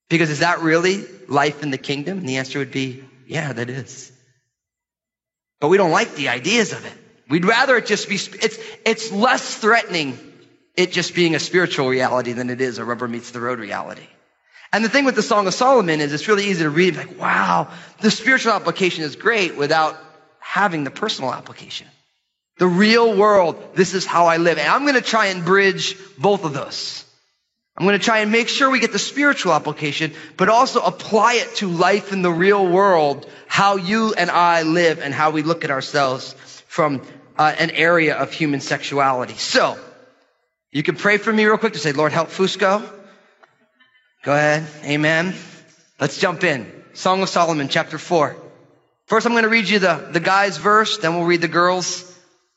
Because 0.08 0.28
is 0.28 0.40
that 0.40 0.62
really 0.62 1.04
life 1.28 1.62
in 1.62 1.70
the 1.70 1.78
kingdom? 1.78 2.18
And 2.18 2.28
the 2.28 2.38
answer 2.38 2.58
would 2.58 2.72
be, 2.72 3.04
yeah, 3.28 3.52
that 3.52 3.70
is. 3.70 4.10
But 5.60 5.68
we 5.68 5.76
don't 5.76 5.92
like 5.92 6.16
the 6.16 6.30
ideas 6.30 6.72
of 6.72 6.84
it. 6.84 6.98
We'd 7.28 7.44
rather 7.44 7.76
it 7.76 7.86
just 7.86 8.08
be, 8.08 8.14
it's, 8.14 8.58
it's 8.84 9.12
less 9.12 9.56
threatening 9.56 10.18
it 10.76 10.92
just 10.92 11.14
being 11.14 11.34
a 11.34 11.40
spiritual 11.40 11.88
reality 11.88 12.32
than 12.32 12.50
it 12.50 12.60
is 12.60 12.78
a 12.78 12.84
rubber 12.84 13.08
meets 13.08 13.32
the 13.32 13.40
road 13.40 13.58
reality. 13.58 14.06
And 14.72 14.84
the 14.84 14.88
thing 14.88 15.04
with 15.04 15.16
the 15.16 15.22
Song 15.22 15.46
of 15.46 15.54
Solomon 15.54 16.00
is 16.00 16.12
it's 16.12 16.28
really 16.28 16.44
easy 16.44 16.62
to 16.62 16.70
read, 16.70 16.96
like, 16.96 17.18
wow, 17.18 17.68
the 18.00 18.10
spiritual 18.10 18.52
application 18.52 19.02
is 19.02 19.16
great 19.16 19.56
without 19.56 19.98
having 20.38 20.84
the 20.84 20.90
personal 20.90 21.32
application. 21.32 21.86
The 22.58 22.66
real 22.66 23.16
world, 23.16 23.74
this 23.74 23.94
is 23.94 24.04
how 24.04 24.26
I 24.26 24.36
live. 24.36 24.58
And 24.58 24.68
I'm 24.68 24.82
going 24.82 24.94
to 24.94 25.00
try 25.00 25.26
and 25.26 25.44
bridge 25.44 25.96
both 26.18 26.44
of 26.44 26.52
those. 26.52 27.04
I'm 27.76 27.86
going 27.86 27.98
to 27.98 28.04
try 28.04 28.18
and 28.18 28.32
make 28.32 28.48
sure 28.48 28.70
we 28.70 28.80
get 28.80 28.92
the 28.92 28.98
spiritual 28.98 29.52
application, 29.52 30.12
but 30.36 30.48
also 30.48 30.80
apply 30.80 31.34
it 31.34 31.56
to 31.56 31.68
life 31.68 32.12
in 32.12 32.22
the 32.22 32.32
real 32.32 32.66
world, 32.66 33.30
how 33.46 33.76
you 33.76 34.14
and 34.14 34.30
I 34.30 34.62
live 34.62 35.00
and 35.00 35.14
how 35.14 35.30
we 35.30 35.42
look 35.42 35.64
at 35.64 35.70
ourselves 35.70 36.34
from 36.66 37.02
uh, 37.38 37.54
an 37.56 37.70
area 37.70 38.16
of 38.16 38.32
human 38.32 38.60
sexuality. 38.60 39.34
So, 39.34 39.78
you 40.72 40.82
can 40.82 40.96
pray 40.96 41.16
for 41.16 41.32
me 41.32 41.44
real 41.46 41.56
quick 41.56 41.74
to 41.74 41.78
say, 41.78 41.92
Lord, 41.92 42.12
help 42.12 42.28
Fusco. 42.28 42.86
Go 44.24 44.34
ahead. 44.34 44.66
Amen. 44.84 45.34
Let's 46.00 46.18
jump 46.18 46.42
in. 46.44 46.70
Song 46.92 47.22
of 47.22 47.28
Solomon, 47.28 47.68
chapter 47.68 47.96
4. 47.96 48.36
First, 49.06 49.24
I'm 49.24 49.32
going 49.32 49.44
to 49.44 49.48
read 49.48 49.68
you 49.68 49.78
the, 49.78 50.08
the 50.10 50.20
guy's 50.20 50.58
verse, 50.58 50.98
then 50.98 51.14
we'll 51.14 51.24
read 51.24 51.40
the 51.40 51.48
girl's 51.48 52.04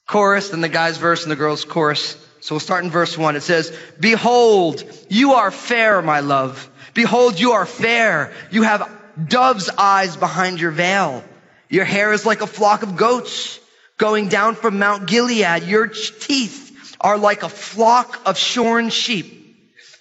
chorus, 0.08 0.50
then 0.50 0.60
the 0.60 0.68
guy's 0.68 0.98
verse 0.98 1.24
and 1.24 1.32
the 1.32 1.38
girl's 1.38 1.64
chorus. 1.64 2.18
So 2.42 2.56
we'll 2.56 2.60
start 2.60 2.84
in 2.84 2.90
verse 2.90 3.18
1. 3.18 3.36
It 3.36 3.44
says, 3.44 3.72
Behold, 4.00 4.84
you 5.08 5.34
are 5.34 5.52
fair, 5.52 6.02
my 6.02 6.22
love. 6.22 6.70
Behold, 6.94 7.40
you 7.40 7.52
are 7.54 7.68
fair. 7.68 8.34
You 8.50 8.64
have 8.64 8.92
dove's 9.30 9.70
eyes 9.70 10.18
behind 10.18 10.60
your 10.60 10.72
veil. 10.72 11.24
Your 11.70 11.86
hair 11.86 12.12
is 12.12 12.26
like 12.26 12.42
a 12.42 12.48
flock 12.48 12.84
of 12.84 12.98
goats 12.98 13.61
going 14.01 14.29
down 14.29 14.55
from 14.55 14.79
Mount 14.79 15.05
Gilead. 15.05 15.62
Your 15.62 15.86
teeth 15.86 16.98
are 17.00 17.20
like 17.20 17.43
a 17.43 17.50
flock 17.50 18.20
of 18.25 18.36
shorn 18.36 18.89
sheep 18.89 19.38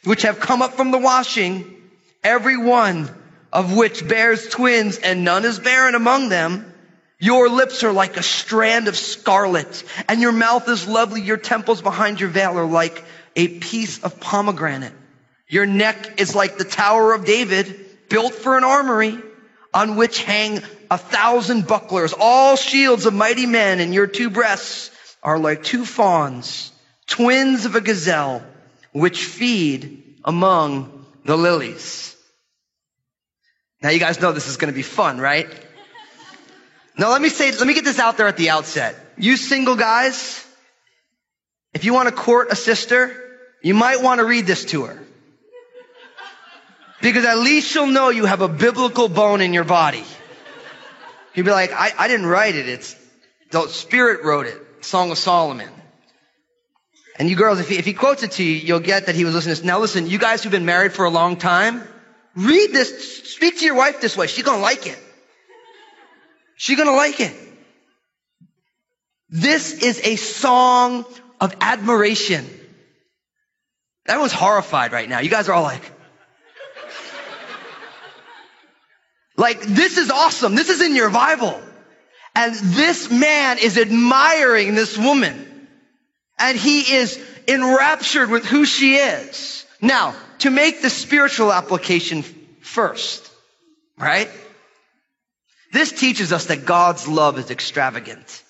which 0.05 0.23
have 0.23 0.41
come 0.41 0.63
up 0.63 0.73
from 0.73 0.91
the 0.91 0.99
washing, 0.99 1.77
every 2.25 2.57
one 2.57 3.15
of 3.53 3.77
which 3.77 4.09
bears 4.09 4.49
twins 4.49 4.97
and 4.97 5.23
none 5.23 5.45
is 5.45 5.59
barren 5.59 5.95
among 5.95 6.31
them. 6.31 6.73
Your 7.19 7.51
lips 7.51 7.85
are 7.85 7.93
like 7.93 8.17
a 8.17 8.23
strand 8.23 8.89
of 8.89 8.97
scarlet 8.97 9.85
and 10.09 10.23
your 10.23 10.33
mouth 10.33 10.67
is 10.71 10.89
lovely. 10.89 11.21
Your 11.21 11.37
temples 11.37 11.83
behind 11.83 12.21
your 12.21 12.31
veil 12.31 12.59
are 12.59 12.65
like 12.65 13.05
a 13.37 13.59
piece 13.59 14.03
of 14.03 14.19
pomegranate. 14.19 14.95
Your 15.47 15.67
neck 15.67 16.19
is 16.23 16.35
like 16.35 16.57
the 16.57 16.65
Tower 16.65 17.13
of 17.13 17.27
David 17.27 18.09
built 18.09 18.33
for 18.33 18.57
an 18.57 18.65
armory 18.65 19.19
on 19.73 19.97
which 19.97 20.23
hang 20.23 20.63
a 20.91 20.99
thousand 20.99 21.67
bucklers, 21.67 22.13
all 22.19 22.57
shields 22.57 23.07
of 23.07 23.15
mighty 23.15 23.47
men 23.47 23.81
and 23.81 23.95
your 23.95 24.07
two 24.07 24.31
breasts 24.31 24.91
are 25.23 25.39
like 25.39 25.63
two 25.63 25.85
fawns, 25.85 26.73
twins 27.07 27.65
of 27.65 27.75
a 27.77 27.81
gazelle 27.81 28.43
which 28.93 29.25
feed 29.25 30.17
among 30.25 31.07
the 31.25 31.37
lilies. 31.37 32.17
Now 33.83 33.91
you 33.91 34.01
guys 34.01 34.21
know 34.21 34.33
this 34.33 34.49
is 34.49 34.57
going 34.57 34.73
to 34.73 34.77
be 34.77 34.83
fun, 34.83 35.19
right? 35.19 35.49
Now 36.99 37.11
let 37.11 37.23
me 37.23 37.29
say, 37.29 37.53
let 37.53 37.67
me 37.67 37.75
get 37.75 37.85
this 37.85 37.99
out 37.99 38.17
there 38.17 38.27
at 38.27 38.37
the 38.37 38.51
outset. 38.51 38.97
You 39.17 39.37
single 39.37 39.77
guys, 39.77 40.45
if 41.73 41.85
you 41.85 41.95
want 41.95 42.09
to 42.09 42.15
court 42.15 42.49
a 42.51 42.57
sister, 42.57 43.17
you 43.63 43.75
might 43.75 44.03
want 44.03 44.19
to 44.19 44.25
read 44.27 44.47
this 44.47 44.65
to 44.67 44.85
her. 44.85 45.03
Because 47.03 47.25
at 47.25 47.39
least 47.39 47.69
she'll 47.69 47.87
know 47.87 48.11
you 48.11 48.27
have 48.27 48.43
a 48.43 48.49
biblical 48.49 49.09
bone 49.09 49.41
in 49.41 49.55
your 49.55 49.65
body. 49.65 50.05
You'll 51.35 51.47
be 51.47 51.53
like, 51.53 51.73
I, 51.73 51.93
I 51.99 52.09
didn't 52.09 52.27
write 52.27 52.57
it. 52.57 52.69
It's 52.69 52.97
the 53.51 53.67
Spirit 53.69 54.25
wrote 54.25 54.47
it. 54.47 54.61
Song 54.85 55.11
of 55.11 55.19
Solomon. 55.19 55.69
And 57.19 57.29
you 57.29 57.37
girls, 57.37 57.61
if 57.61 57.69
he, 57.69 57.77
if 57.77 57.85
he 57.85 57.93
quotes 57.93 58.23
it 58.23 58.33
to 58.33 58.43
you, 58.43 58.53
you'll 58.53 58.81
get 58.81 59.07
that 59.07 59.15
he 59.15 59.25
was 59.25 59.35
listening 59.35 59.55
to 59.55 59.61
this. 59.61 59.67
Now 59.67 59.79
listen, 59.81 60.09
you 60.09 60.19
guys 60.19 60.43
who've 60.43 60.53
been 60.53 60.65
married 60.65 60.93
for 60.93 61.05
a 61.05 61.11
long 61.11 61.37
time, 61.37 61.87
read 62.35 62.73
this, 62.73 63.33
speak 63.35 63.59
to 63.59 63.65
your 63.65 63.75
wife 63.75 64.01
this 64.01 64.17
way. 64.17 64.27
She's 64.27 64.45
gonna 64.45 64.63
like 64.63 64.87
it. 64.87 64.99
She's 66.57 66.79
gonna 66.79 66.97
like 66.97 67.21
it. 67.21 67.35
This 69.29 69.83
is 69.83 70.01
a 70.03 70.17
song 70.17 71.05
of 71.41 71.55
admiration. 71.61 72.47
Everyone's 74.07 74.33
horrified 74.33 74.93
right 74.93 75.09
now. 75.09 75.21
You 75.21 75.31
guys 75.31 75.49
are 75.49 75.53
all 75.53 75.63
like, 75.63 75.83
like, 79.41 79.63
this 79.63 79.97
is 79.97 80.11
awesome. 80.11 80.55
This 80.55 80.69
is 80.69 80.83
in 80.83 80.95
your 80.95 81.09
Bible. 81.09 81.59
And 82.35 82.55
this 82.55 83.11
man 83.11 83.57
is 83.57 83.79
admiring 83.79 84.75
this 84.75 84.99
woman 84.99 85.69
and 86.39 86.59
he 86.59 86.81
is 86.81 87.19
enraptured 87.49 88.29
with 88.29 88.45
who 88.45 88.67
she 88.67 88.97
is. 88.97 89.65
Now, 89.81 90.15
to 90.41 90.51
make 90.51 90.83
the 90.83 90.91
spiritual 90.91 91.51
application 91.51 92.23
first, 92.61 93.31
right? 93.99 94.31
This 95.73 95.91
teaches 95.91 96.35
us 96.35 96.47
that 96.47 96.67
God's 96.67 97.09
love 97.09 97.39
is 97.39 97.51
extravagant. 97.51 98.43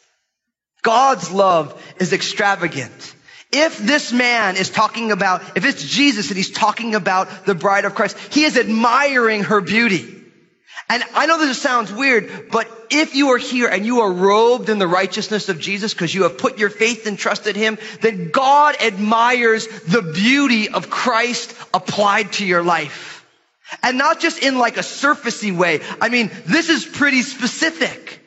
God's 0.82 1.30
love 1.30 1.80
is 2.00 2.12
extravagant. 2.12 3.14
If 3.52 3.78
this 3.78 4.12
man 4.12 4.56
is 4.56 4.70
talking 4.70 5.12
about, 5.12 5.56
if 5.56 5.64
it's 5.64 5.84
Jesus 5.84 6.28
and 6.28 6.36
he's 6.36 6.50
talking 6.50 6.96
about 6.96 7.46
the 7.46 7.54
bride 7.54 7.84
of 7.84 7.94
Christ, 7.94 8.18
he 8.32 8.42
is 8.42 8.56
admiring 8.56 9.44
her 9.44 9.60
beauty. 9.60 10.19
And 10.90 11.04
I 11.14 11.26
know 11.26 11.38
this 11.38 11.62
sounds 11.62 11.92
weird, 11.92 12.50
but 12.50 12.68
if 12.90 13.14
you 13.14 13.28
are 13.28 13.38
here 13.38 13.68
and 13.68 13.86
you 13.86 14.00
are 14.00 14.12
robed 14.12 14.68
in 14.68 14.80
the 14.80 14.88
righteousness 14.88 15.48
of 15.48 15.60
Jesus 15.60 15.94
because 15.94 16.12
you 16.12 16.24
have 16.24 16.36
put 16.36 16.58
your 16.58 16.68
faith 16.68 17.06
and 17.06 17.16
trusted 17.16 17.54
him, 17.54 17.78
then 18.00 18.30
God 18.30 18.74
admires 18.82 19.68
the 19.82 20.02
beauty 20.02 20.68
of 20.68 20.90
Christ 20.90 21.54
applied 21.72 22.32
to 22.34 22.44
your 22.44 22.64
life. 22.64 23.24
And 23.84 23.98
not 23.98 24.18
just 24.18 24.42
in 24.42 24.58
like 24.58 24.78
a 24.78 24.80
surfacey 24.80 25.56
way. 25.56 25.80
I 26.00 26.08
mean, 26.08 26.28
this 26.46 26.68
is 26.68 26.84
pretty 26.84 27.22
specific. 27.22 28.20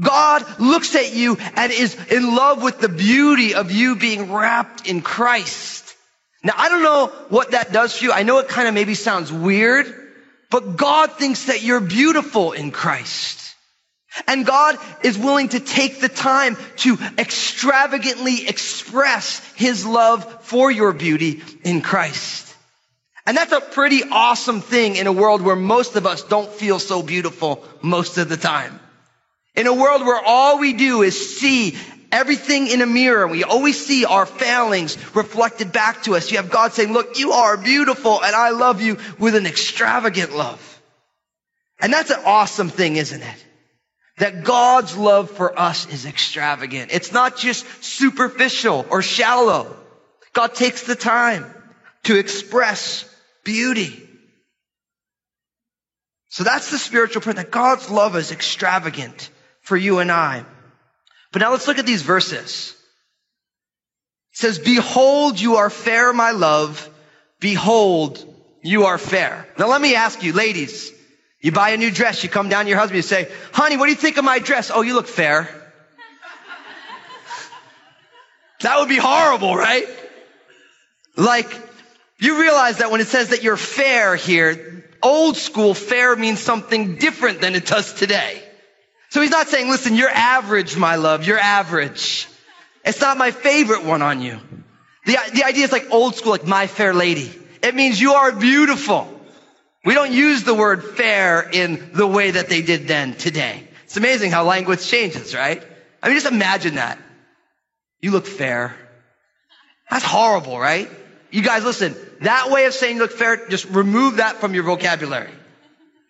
God 0.00 0.60
looks 0.60 0.94
at 0.94 1.12
you 1.12 1.38
and 1.56 1.72
is 1.72 1.96
in 2.08 2.36
love 2.36 2.62
with 2.62 2.78
the 2.78 2.88
beauty 2.88 3.54
of 3.56 3.72
you 3.72 3.96
being 3.96 4.32
wrapped 4.32 4.86
in 4.86 5.02
Christ. 5.02 5.92
Now, 6.44 6.52
I 6.56 6.68
don't 6.68 6.84
know 6.84 7.08
what 7.30 7.50
that 7.50 7.72
does 7.72 7.96
for 7.96 8.04
you. 8.04 8.12
I 8.12 8.22
know 8.22 8.38
it 8.38 8.46
kind 8.46 8.68
of 8.68 8.74
maybe 8.74 8.94
sounds 8.94 9.32
weird, 9.32 9.92
but 10.50 10.76
God 10.76 11.12
thinks 11.12 11.44
that 11.44 11.62
you're 11.62 11.80
beautiful 11.80 12.52
in 12.52 12.72
Christ. 12.72 13.54
And 14.26 14.44
God 14.44 14.76
is 15.04 15.16
willing 15.16 15.50
to 15.50 15.60
take 15.60 16.00
the 16.00 16.08
time 16.08 16.56
to 16.78 16.98
extravagantly 17.16 18.48
express 18.48 19.38
His 19.54 19.86
love 19.86 20.44
for 20.44 20.70
your 20.70 20.92
beauty 20.92 21.42
in 21.62 21.80
Christ. 21.80 22.52
And 23.26 23.36
that's 23.36 23.52
a 23.52 23.60
pretty 23.60 24.02
awesome 24.10 24.60
thing 24.60 24.96
in 24.96 25.06
a 25.06 25.12
world 25.12 25.42
where 25.42 25.54
most 25.54 25.94
of 25.94 26.06
us 26.06 26.24
don't 26.24 26.50
feel 26.50 26.80
so 26.80 27.02
beautiful 27.02 27.64
most 27.82 28.18
of 28.18 28.28
the 28.28 28.36
time. 28.36 28.80
In 29.54 29.68
a 29.68 29.74
world 29.74 30.02
where 30.02 30.20
all 30.20 30.58
we 30.58 30.72
do 30.72 31.02
is 31.02 31.38
see 31.38 31.76
everything 32.12 32.66
in 32.68 32.82
a 32.82 32.86
mirror 32.86 33.22
and 33.22 33.30
we 33.30 33.44
always 33.44 33.84
see 33.84 34.04
our 34.04 34.26
failings 34.26 34.96
reflected 35.14 35.72
back 35.72 36.02
to 36.04 36.16
us. 36.16 36.30
You 36.30 36.38
have 36.38 36.50
God 36.50 36.72
saying, 36.72 36.92
look, 36.92 37.18
you 37.18 37.32
are 37.32 37.56
beautiful 37.56 38.22
and 38.22 38.34
I 38.34 38.50
love 38.50 38.80
you 38.80 38.98
with 39.18 39.34
an 39.34 39.46
extravagant 39.46 40.34
love. 40.34 40.66
And 41.80 41.92
that's 41.92 42.10
an 42.10 42.20
awesome 42.24 42.68
thing, 42.68 42.96
isn't 42.96 43.22
it? 43.22 43.44
That 44.18 44.44
God's 44.44 44.96
love 44.96 45.30
for 45.30 45.58
us 45.58 45.90
is 45.92 46.04
extravagant. 46.04 46.90
It's 46.92 47.12
not 47.12 47.38
just 47.38 47.66
superficial 47.82 48.86
or 48.90 49.00
shallow. 49.00 49.74
God 50.32 50.54
takes 50.54 50.82
the 50.82 50.94
time 50.94 51.46
to 52.04 52.18
express 52.18 53.04
beauty. 53.44 54.06
So 56.28 56.44
that's 56.44 56.70
the 56.70 56.78
spiritual 56.78 57.22
print 57.22 57.38
that 57.38 57.50
God's 57.50 57.90
love 57.90 58.14
is 58.14 58.30
extravagant 58.30 59.30
for 59.62 59.76
you 59.76 59.98
and 59.98 60.12
I. 60.12 60.44
But 61.32 61.40
now 61.40 61.52
let's 61.52 61.68
look 61.68 61.78
at 61.78 61.86
these 61.86 62.02
verses. 62.02 62.74
It 64.32 64.38
says, 64.38 64.58
behold, 64.58 65.40
you 65.40 65.56
are 65.56 65.70
fair, 65.70 66.12
my 66.12 66.32
love. 66.32 66.88
Behold, 67.40 68.24
you 68.62 68.84
are 68.84 68.98
fair. 68.98 69.46
Now 69.58 69.68
let 69.68 69.80
me 69.80 69.94
ask 69.94 70.22
you, 70.22 70.32
ladies, 70.32 70.92
you 71.40 71.52
buy 71.52 71.70
a 71.70 71.76
new 71.76 71.90
dress, 71.90 72.22
you 72.22 72.28
come 72.28 72.48
down 72.48 72.64
to 72.64 72.68
your 72.68 72.78
husband, 72.78 72.96
you 72.96 73.02
say, 73.02 73.30
honey, 73.52 73.76
what 73.76 73.86
do 73.86 73.90
you 73.90 73.96
think 73.96 74.18
of 74.18 74.24
my 74.24 74.38
dress? 74.38 74.70
Oh, 74.72 74.82
you 74.82 74.94
look 74.94 75.06
fair. 75.06 75.48
That 78.60 78.78
would 78.78 78.90
be 78.90 78.98
horrible, 78.98 79.56
right? 79.56 79.86
Like, 81.16 81.50
you 82.18 82.38
realize 82.40 82.78
that 82.78 82.90
when 82.90 83.00
it 83.00 83.06
says 83.06 83.30
that 83.30 83.42
you're 83.42 83.56
fair 83.56 84.16
here, 84.16 84.84
old 85.02 85.38
school 85.38 85.72
fair 85.72 86.14
means 86.14 86.40
something 86.40 86.96
different 86.96 87.40
than 87.40 87.54
it 87.54 87.64
does 87.64 87.94
today. 87.94 88.42
So 89.10 89.20
he's 89.20 89.30
not 89.30 89.48
saying, 89.48 89.68
listen, 89.68 89.96
you're 89.96 90.08
average, 90.08 90.76
my 90.76 90.96
love, 90.96 91.26
you're 91.26 91.38
average. 91.38 92.28
It's 92.84 93.00
not 93.00 93.18
my 93.18 93.32
favorite 93.32 93.84
one 93.84 94.02
on 94.02 94.22
you. 94.22 94.38
The, 95.04 95.18
the 95.34 95.44
idea 95.44 95.64
is 95.64 95.72
like 95.72 95.88
old 95.90 96.14
school, 96.14 96.32
like 96.32 96.46
my 96.46 96.66
fair 96.66 96.94
lady. 96.94 97.32
It 97.62 97.74
means 97.74 98.00
you 98.00 98.12
are 98.12 98.32
beautiful. 98.32 99.08
We 99.84 99.94
don't 99.94 100.12
use 100.12 100.44
the 100.44 100.54
word 100.54 100.84
fair 100.84 101.48
in 101.50 101.90
the 101.92 102.06
way 102.06 102.32
that 102.32 102.48
they 102.48 102.62
did 102.62 102.86
then 102.86 103.14
today. 103.14 103.66
It's 103.84 103.96
amazing 103.96 104.30
how 104.30 104.44
language 104.44 104.86
changes, 104.86 105.34
right? 105.34 105.62
I 106.02 106.08
mean, 106.08 106.16
just 106.16 106.30
imagine 106.30 106.76
that. 106.76 106.98
You 108.00 108.12
look 108.12 108.26
fair. 108.26 108.76
That's 109.90 110.04
horrible, 110.04 110.58
right? 110.58 110.88
You 111.32 111.42
guys 111.42 111.64
listen, 111.64 111.96
that 112.20 112.50
way 112.50 112.66
of 112.66 112.74
saying 112.74 112.96
you 112.96 113.02
look 113.02 113.12
fair, 113.12 113.48
just 113.48 113.64
remove 113.64 114.16
that 114.16 114.36
from 114.36 114.54
your 114.54 114.62
vocabulary. 114.62 115.32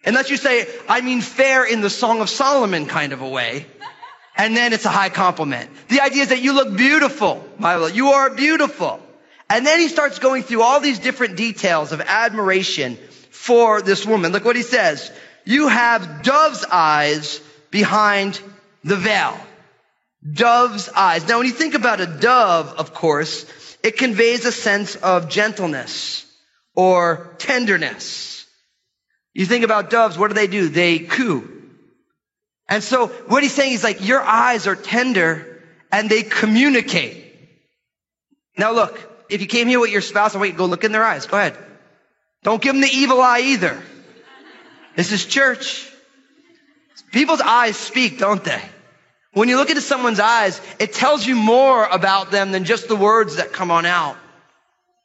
Unless 0.04 0.30
you 0.30 0.36
say, 0.36 0.66
I 0.88 1.00
mean 1.02 1.20
fair 1.20 1.64
in 1.64 1.80
the 1.82 1.90
Song 1.90 2.20
of 2.20 2.30
Solomon 2.30 2.86
kind 2.86 3.12
of 3.12 3.20
a 3.20 3.28
way. 3.28 3.66
And 4.36 4.56
then 4.56 4.72
it's 4.72 4.86
a 4.86 4.90
high 4.90 5.10
compliment. 5.10 5.70
The 5.88 6.00
idea 6.00 6.22
is 6.22 6.28
that 6.28 6.40
you 6.40 6.54
look 6.54 6.76
beautiful, 6.76 7.44
my 7.58 7.74
love. 7.74 7.94
You 7.94 8.08
are 8.08 8.30
beautiful. 8.30 9.00
And 9.50 9.66
then 9.66 9.80
he 9.80 9.88
starts 9.88 10.18
going 10.18 10.44
through 10.44 10.62
all 10.62 10.80
these 10.80 11.00
different 11.00 11.36
details 11.36 11.92
of 11.92 12.00
admiration 12.00 12.96
for 13.30 13.82
this 13.82 14.06
woman. 14.06 14.32
Look 14.32 14.44
what 14.44 14.56
he 14.56 14.62
says. 14.62 15.10
You 15.44 15.68
have 15.68 16.22
dove's 16.22 16.64
eyes 16.64 17.40
behind 17.70 18.40
the 18.84 18.96
veil. 18.96 19.38
Dove's 20.32 20.88
eyes. 20.88 21.26
Now, 21.26 21.38
when 21.38 21.46
you 21.46 21.52
think 21.52 21.74
about 21.74 22.00
a 22.00 22.06
dove, 22.06 22.74
of 22.78 22.94
course, 22.94 23.44
it 23.82 23.96
conveys 23.96 24.44
a 24.44 24.52
sense 24.52 24.94
of 24.96 25.28
gentleness 25.28 26.26
or 26.74 27.34
tenderness. 27.38 28.29
You 29.34 29.46
think 29.46 29.64
about 29.64 29.90
doves, 29.90 30.18
what 30.18 30.28
do 30.28 30.34
they 30.34 30.46
do? 30.46 30.68
They 30.68 30.98
coo. 30.98 31.48
And 32.68 32.82
so 32.82 33.08
what 33.08 33.42
he's 33.42 33.54
saying 33.54 33.72
is 33.72 33.84
like, 33.84 34.06
your 34.06 34.20
eyes 34.20 34.66
are 34.66 34.76
tender 34.76 35.62
and 35.90 36.08
they 36.08 36.22
communicate. 36.22 37.26
Now 38.56 38.72
look, 38.72 38.98
if 39.28 39.40
you 39.40 39.46
came 39.46 39.68
here 39.68 39.80
with 39.80 39.90
your 39.90 40.00
spouse, 40.00 40.34
I 40.34 40.38
want 40.38 40.48
you 40.48 40.52
to 40.54 40.58
go 40.58 40.66
look 40.66 40.84
in 40.84 40.92
their 40.92 41.04
eyes. 41.04 41.26
Go 41.26 41.36
ahead. 41.36 41.56
Don't 42.42 42.60
give 42.60 42.74
them 42.74 42.80
the 42.80 42.88
evil 42.88 43.20
eye 43.20 43.40
either. 43.40 43.80
This 44.96 45.12
is 45.12 45.24
church. 45.24 45.88
People's 47.12 47.40
eyes 47.40 47.76
speak, 47.76 48.18
don't 48.18 48.42
they? 48.42 48.62
When 49.32 49.48
you 49.48 49.56
look 49.56 49.70
into 49.70 49.82
someone's 49.82 50.20
eyes, 50.20 50.60
it 50.78 50.92
tells 50.92 51.24
you 51.24 51.36
more 51.36 51.84
about 51.84 52.30
them 52.30 52.50
than 52.50 52.64
just 52.64 52.88
the 52.88 52.96
words 52.96 53.36
that 53.36 53.52
come 53.52 53.70
on 53.70 53.86
out. 53.86 54.16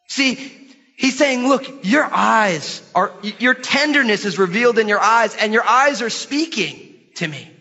See, 0.08 0.64
he's 0.95 1.17
saying, 1.17 1.47
look, 1.47 1.85
your 1.85 2.05
eyes 2.05 2.81
are, 2.93 3.13
your 3.39 3.53
tenderness 3.53 4.25
is 4.25 4.37
revealed 4.39 4.79
in 4.79 4.87
your 4.87 4.99
eyes 4.99 5.35
and 5.35 5.53
your 5.53 5.65
eyes 5.65 6.01
are 6.01 6.09
speaking 6.09 6.95
to 7.15 7.27
me. 7.27 7.51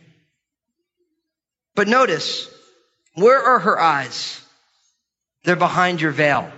But 1.74 1.88
notice, 1.88 2.48
where 3.14 3.40
are 3.40 3.58
her 3.58 3.80
eyes? 3.80 4.40
They're 5.44 5.56
behind 5.56 6.00
your 6.00 6.12
veil. 6.12 6.50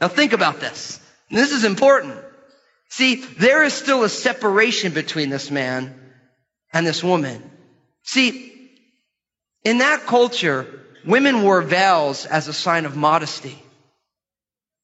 Now 0.00 0.08
think 0.08 0.32
about 0.32 0.60
this. 0.60 1.00
This 1.30 1.52
is 1.52 1.64
important. 1.64 2.18
See, 2.88 3.16
there 3.16 3.62
is 3.62 3.72
still 3.72 4.02
a 4.02 4.08
separation 4.08 4.92
between 4.92 5.30
this 5.30 5.50
man 5.50 5.94
and 6.72 6.86
this 6.86 7.04
woman. 7.04 7.42
See, 8.02 8.52
in 9.64 9.78
that 9.78 10.06
culture, 10.06 10.66
women 11.04 11.42
wore 11.42 11.62
veils 11.62 12.26
as 12.26 12.48
a 12.48 12.52
sign 12.52 12.86
of 12.86 12.96
modesty. 12.96 13.56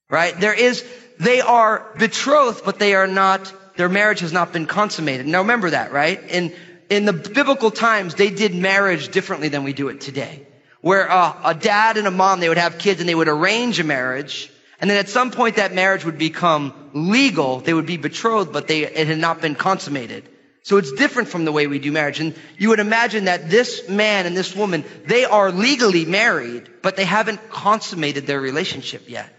Right? 0.08 0.38
There 0.38 0.54
is, 0.54 0.84
they 1.18 1.40
are 1.40 1.86
betrothed, 1.98 2.64
but 2.64 2.78
they 2.78 2.94
are 2.94 3.06
not, 3.06 3.52
their 3.76 3.88
marriage 3.88 4.20
has 4.20 4.32
not 4.32 4.52
been 4.52 4.66
consummated. 4.66 5.26
Now 5.26 5.40
remember 5.40 5.70
that, 5.70 5.92
right? 5.92 6.22
In, 6.28 6.54
in 6.90 7.04
the 7.04 7.12
biblical 7.12 7.70
times, 7.70 8.14
they 8.14 8.30
did 8.30 8.54
marriage 8.54 9.08
differently 9.08 9.48
than 9.48 9.64
we 9.64 9.72
do 9.72 9.88
it 9.88 10.00
today. 10.00 10.46
Where 10.80 11.10
uh, 11.10 11.34
a 11.44 11.54
dad 11.54 11.96
and 11.96 12.06
a 12.06 12.10
mom, 12.10 12.40
they 12.40 12.48
would 12.48 12.58
have 12.58 12.78
kids 12.78 13.00
and 13.00 13.08
they 13.08 13.14
would 13.14 13.28
arrange 13.28 13.80
a 13.80 13.84
marriage. 13.84 14.52
And 14.80 14.90
then 14.90 14.98
at 14.98 15.08
some 15.08 15.30
point 15.30 15.56
that 15.56 15.72
marriage 15.72 16.04
would 16.04 16.18
become 16.18 16.90
legal. 16.92 17.60
They 17.60 17.74
would 17.74 17.86
be 17.86 17.96
betrothed, 17.96 18.52
but 18.52 18.68
they, 18.68 18.82
it 18.82 19.08
had 19.08 19.18
not 19.18 19.40
been 19.40 19.54
consummated. 19.54 20.28
So 20.62 20.78
it's 20.78 20.92
different 20.92 21.28
from 21.28 21.44
the 21.44 21.52
way 21.52 21.66
we 21.68 21.78
do 21.78 21.92
marriage. 21.92 22.20
And 22.20 22.34
you 22.58 22.70
would 22.70 22.80
imagine 22.80 23.26
that 23.26 23.48
this 23.48 23.88
man 23.88 24.26
and 24.26 24.36
this 24.36 24.54
woman, 24.54 24.84
they 25.06 25.24
are 25.24 25.52
legally 25.52 26.04
married, 26.04 26.68
but 26.82 26.96
they 26.96 27.04
haven't 27.04 27.50
consummated 27.50 28.26
their 28.26 28.40
relationship 28.40 29.08
yet. 29.08 29.32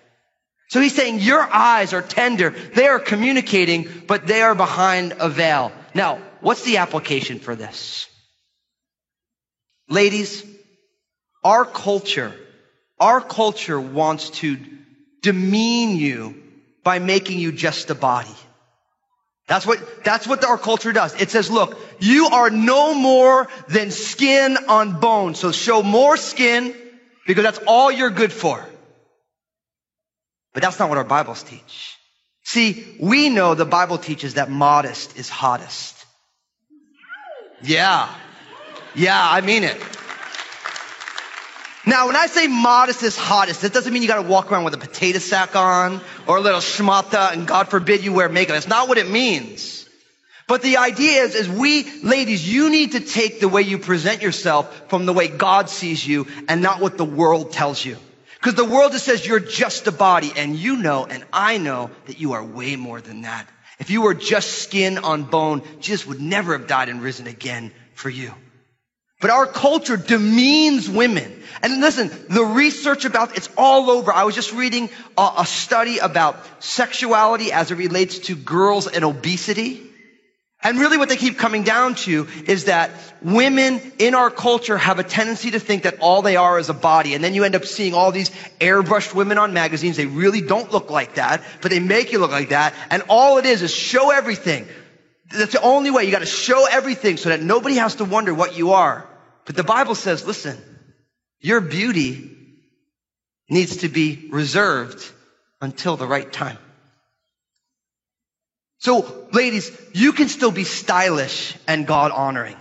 So 0.69 0.81
he's 0.81 0.95
saying 0.95 1.19
your 1.19 1.41
eyes 1.41 1.93
are 1.93 2.01
tender. 2.01 2.49
They 2.49 2.87
are 2.87 2.99
communicating, 2.99 3.87
but 4.05 4.27
they 4.27 4.41
are 4.41 4.55
behind 4.55 5.13
a 5.19 5.29
veil. 5.29 5.71
Now, 5.93 6.19
what's 6.41 6.63
the 6.63 6.77
application 6.77 7.39
for 7.39 7.55
this? 7.55 8.07
Ladies, 9.89 10.43
our 11.43 11.63
culture, 11.63 12.33
our 12.99 13.21
culture 13.21 13.79
wants 13.79 14.29
to 14.41 14.57
demean 15.21 15.95
you 15.95 16.43
by 16.83 16.99
making 16.99 17.39
you 17.39 17.53
just 17.53 17.89
a 17.89 17.95
body. 17.95 18.35
That's 19.47 19.65
what, 19.65 20.03
that's 20.03 20.27
what 20.27 20.43
our 20.43 20.57
culture 20.57 20.91
does. 20.91 21.19
It 21.21 21.29
says, 21.29 21.49
look, 21.49 21.79
you 21.99 22.25
are 22.27 22.49
no 22.49 22.93
more 22.93 23.47
than 23.69 23.91
skin 23.91 24.57
on 24.67 24.99
bone. 24.99 25.35
So 25.35 25.53
show 25.53 25.81
more 25.81 26.17
skin 26.17 26.75
because 27.25 27.43
that's 27.43 27.59
all 27.65 27.89
you're 27.89 28.09
good 28.09 28.33
for. 28.33 28.65
But 30.57 30.63
that's 30.63 30.79
not 30.79 30.89
what 30.89 30.97
our 30.97 31.03
Bibles 31.03 31.43
teach. 31.43 31.99
See, 32.43 32.83
we 32.99 33.29
know 33.29 33.53
the 33.53 33.63
Bible 33.63 33.99
teaches 33.99 34.33
that 34.33 34.49
modest 34.49 35.15
is 35.15 35.29
hottest. 35.29 36.03
Yeah. 37.61 38.11
Yeah, 38.95 39.21
I 39.23 39.41
mean 39.41 39.63
it. 39.63 39.79
Now, 41.85 42.07
when 42.07 42.15
I 42.15 42.25
say 42.25 42.47
modest 42.47 43.03
is 43.03 43.15
hottest, 43.15 43.61
that 43.61 43.71
doesn't 43.71 43.93
mean 43.93 44.01
you 44.01 44.07
gotta 44.07 44.27
walk 44.27 44.51
around 44.51 44.63
with 44.63 44.73
a 44.73 44.79
potato 44.79 45.19
sack 45.19 45.55
on 45.55 46.01
or 46.25 46.37
a 46.37 46.41
little 46.41 46.61
schmata 46.61 47.33
and 47.33 47.45
God 47.45 47.67
forbid 47.69 48.03
you 48.03 48.11
wear 48.11 48.27
makeup. 48.27 48.55
That's 48.55 48.67
not 48.67 48.89
what 48.89 48.97
it 48.97 49.07
means. 49.07 49.87
But 50.47 50.63
the 50.63 50.77
idea 50.77 51.21
is, 51.21 51.35
is 51.35 51.47
we, 51.47 52.01
ladies, 52.01 52.51
you 52.51 52.71
need 52.71 52.93
to 52.93 52.99
take 52.99 53.41
the 53.41 53.47
way 53.47 53.61
you 53.61 53.77
present 53.77 54.23
yourself 54.23 54.89
from 54.89 55.05
the 55.05 55.13
way 55.13 55.27
God 55.27 55.69
sees 55.69 56.03
you 56.03 56.25
and 56.49 56.63
not 56.63 56.81
what 56.81 56.97
the 56.97 57.05
world 57.05 57.51
tells 57.51 57.85
you. 57.85 57.97
Because 58.39 58.55
the 58.55 58.65
world 58.65 58.91
just 58.91 59.05
says 59.05 59.25
you're 59.25 59.39
just 59.39 59.87
a 59.87 59.91
body 59.91 60.31
and 60.35 60.55
you 60.55 60.77
know 60.77 61.05
and 61.05 61.23
I 61.33 61.57
know 61.57 61.89
that 62.05 62.19
you 62.19 62.33
are 62.33 62.43
way 62.43 62.75
more 62.75 63.01
than 63.01 63.21
that. 63.23 63.47
If 63.79 63.89
you 63.89 64.01
were 64.01 64.13
just 64.13 64.63
skin 64.63 64.97
on 64.97 65.23
bone, 65.23 65.61
Jesus 65.79 66.07
would 66.07 66.21
never 66.21 66.57
have 66.57 66.67
died 66.67 66.89
and 66.89 67.01
risen 67.01 67.27
again 67.27 67.71
for 67.93 68.09
you. 68.09 68.33
But 69.19 69.31
our 69.31 69.47
culture 69.47 69.97
demeans 69.97 70.87
women. 70.87 71.43
And 71.63 71.81
listen, 71.81 72.11
the 72.29 72.45
research 72.45 73.05
about 73.05 73.35
it's 73.35 73.49
all 73.57 73.89
over. 73.89 74.11
I 74.11 74.25
was 74.25 74.35
just 74.35 74.53
reading 74.53 74.89
a, 75.17 75.31
a, 75.39 75.45
study 75.45 75.97
about 75.97 76.37
sexuality 76.63 77.51
as 77.51 77.71
it 77.71 77.75
relates 77.75 78.19
to 78.19 78.35
girls 78.35 78.85
and 78.85 79.03
obesity. 79.03 79.86
And 80.67 80.79
really 80.79 80.97
what 80.97 81.07
they 81.07 81.15
keep 81.15 81.37
coming 81.37 81.63
down 81.63 81.95
to 81.95 82.27
is 82.45 82.65
that 82.65 82.91
women 83.21 83.79
in 83.99 84.15
our 84.15 84.29
culture 84.29 84.77
have 84.77 84.99
a 84.99 85.03
tendency 85.03 85.51
to 85.51 85.61
think 85.61 85.83
that 85.83 85.99
all 86.01 86.21
they 86.21 86.35
are 86.35 86.59
is 86.59 86.67
a 86.67 86.73
body. 86.73 87.13
And 87.13 87.23
then 87.23 87.33
you 87.33 87.45
end 87.45 87.55
up 87.55 87.63
seeing 87.63 87.93
all 87.93 88.11
these 88.11 88.31
airbrushed 88.59 89.15
women 89.15 89.37
on 89.37 89.53
magazines. 89.53 89.95
They 89.95 90.07
really 90.07 90.41
don't 90.41 90.69
look 90.69 90.89
like 90.89 91.15
that, 91.15 91.41
but 91.61 91.71
they 91.71 91.79
make 91.79 92.11
you 92.11 92.19
look 92.19 92.31
like 92.31 92.49
that. 92.49 92.73
And 92.89 93.03
all 93.07 93.37
it 93.37 93.45
is 93.45 93.61
is 93.61 93.73
show 93.73 94.11
everything. 94.11 94.67
That's 95.31 95.53
the 95.53 95.61
only 95.61 95.89
way. 95.89 96.03
You 96.03 96.11
got 96.11 96.19
to 96.19 96.25
show 96.25 96.67
everything 96.69 97.15
so 97.15 97.29
that 97.29 97.41
nobody 97.41 97.75
has 97.75 97.95
to 97.95 98.03
wonder 98.03 98.33
what 98.33 98.57
you 98.57 98.71
are. 98.71 99.07
But 99.45 99.55
the 99.55 99.63
Bible 99.63 99.95
says, 99.95 100.27
listen, 100.27 100.57
your 101.39 101.61
beauty 101.61 102.29
needs 103.49 103.77
to 103.77 103.87
be 103.87 104.27
reserved 104.33 105.01
until 105.61 105.95
the 105.95 106.07
right 106.07 106.29
time. 106.29 106.57
So, 108.79 109.27
ladies, 109.31 109.71
you 109.93 110.13
can 110.13 110.29
still 110.29 110.51
be 110.51 110.63
stylish 110.63 111.55
and 111.67 111.87
God 111.87 112.11
honoring. 112.11 112.57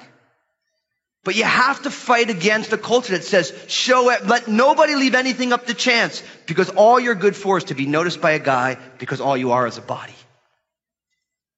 But 1.24 1.35
you 1.35 1.44
have 1.44 1.83
to 1.83 1.90
fight 1.90 2.31
against 2.31 2.72
a 2.72 2.79
culture 2.79 3.12
that 3.12 3.24
says, 3.24 3.52
show 3.66 4.11
it, 4.11 4.26
let 4.26 4.46
nobody 4.46 4.94
leave 4.94 5.16
anything 5.16 5.52
up 5.52 5.66
to 5.66 5.74
chance 5.74 6.22
because 6.46 6.70
all 6.70 7.00
you're 7.00 7.16
good 7.16 7.35
for 7.35 7.59
is 7.59 7.64
to 7.64 7.74
be 7.74 7.85
noticed 7.85 8.20
by 8.20 8.31
a 8.33 8.38
guy 8.38 8.79
because 8.98 9.20
all 9.20 9.37
you 9.37 9.50
are 9.50 9.66
is 9.66 9.76
a 9.76 9.83
body. 9.83 10.14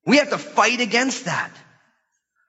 We 0.06 0.16
have 0.16 0.30
to 0.30 0.38
fight 0.38 0.80
against 0.80 1.26
that. 1.26 1.52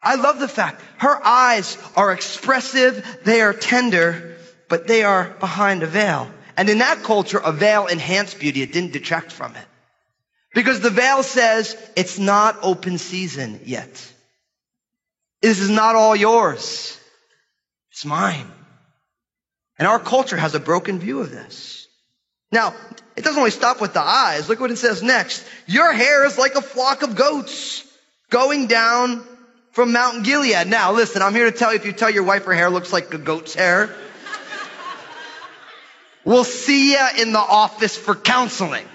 I 0.02 0.16
love 0.16 0.40
the 0.40 0.48
fact 0.48 0.82
her 1.00 1.20
eyes 1.22 1.78
are 1.98 2.14
expressive, 2.14 3.06
they 3.26 3.42
are 3.42 3.54
tender, 3.54 4.38
but 4.70 4.88
they 4.88 5.04
are 5.04 5.36
behind 5.42 5.84
a 5.84 5.88
veil. 5.88 6.32
And 6.56 6.70
in 6.70 6.78
that 6.78 7.04
culture, 7.04 7.38
a 7.38 7.52
veil 7.52 7.88
enhanced 7.88 8.40
beauty. 8.40 8.62
It 8.62 8.72
didn't 8.72 8.94
detract 8.94 9.34
from 9.34 9.56
it. 9.58 9.66
Because 10.54 10.80
the 10.80 10.90
veil 10.90 11.24
says 11.24 11.76
it's 11.96 12.18
not 12.18 12.58
open 12.64 12.98
season 12.98 13.62
yet. 13.66 14.14
This 15.42 15.60
is 15.60 15.70
not 15.70 15.96
all 15.96 16.16
yours. 16.16 17.00
It's 17.92 18.06
mine. 18.06 18.52
And 19.78 19.88
our 19.88 20.00
culture 20.00 20.38
has 20.38 20.56
a 20.56 20.60
broken 20.60 21.00
view 21.00 21.22
of 21.22 21.32
this. 21.32 21.88
Now, 22.52 22.74
it 23.16 23.24
doesn't 23.24 23.38
only 23.38 23.52
stop 23.52 23.80
with 23.80 23.94
the 23.94 24.02
eyes. 24.02 24.50
Look 24.50 24.60
what 24.60 24.72
it 24.72 24.78
says 24.78 25.04
next. 25.04 25.46
Your 25.68 25.94
hair 25.94 26.26
is 26.26 26.38
like 26.38 26.56
a 26.56 26.62
flock 26.62 27.04
of 27.04 27.16
goats 27.16 27.86
going 28.30 28.68
down 28.68 29.24
from 29.72 29.92
Mount 29.92 30.26
Gilead. 30.26 30.68
Now, 30.68 30.94
listen, 30.94 31.22
I'm 31.22 31.36
here 31.36 31.50
to 31.50 31.58
tell 31.58 31.72
you 31.72 31.80
if 31.80 31.86
you 31.86 31.94
tell 31.94 32.10
your 32.10 32.24
wife 32.24 32.46
her 32.46 32.54
hair 32.54 32.70
looks 32.70 32.92
like 32.92 33.14
a 33.14 33.18
goat's 33.18 33.54
hair, 33.54 33.96
we'll 36.26 36.44
see 36.44 36.94
you 36.94 37.08
in 37.20 37.32
the 37.32 37.40
office 37.40 37.96
for 37.96 38.16
counseling. 38.16 38.86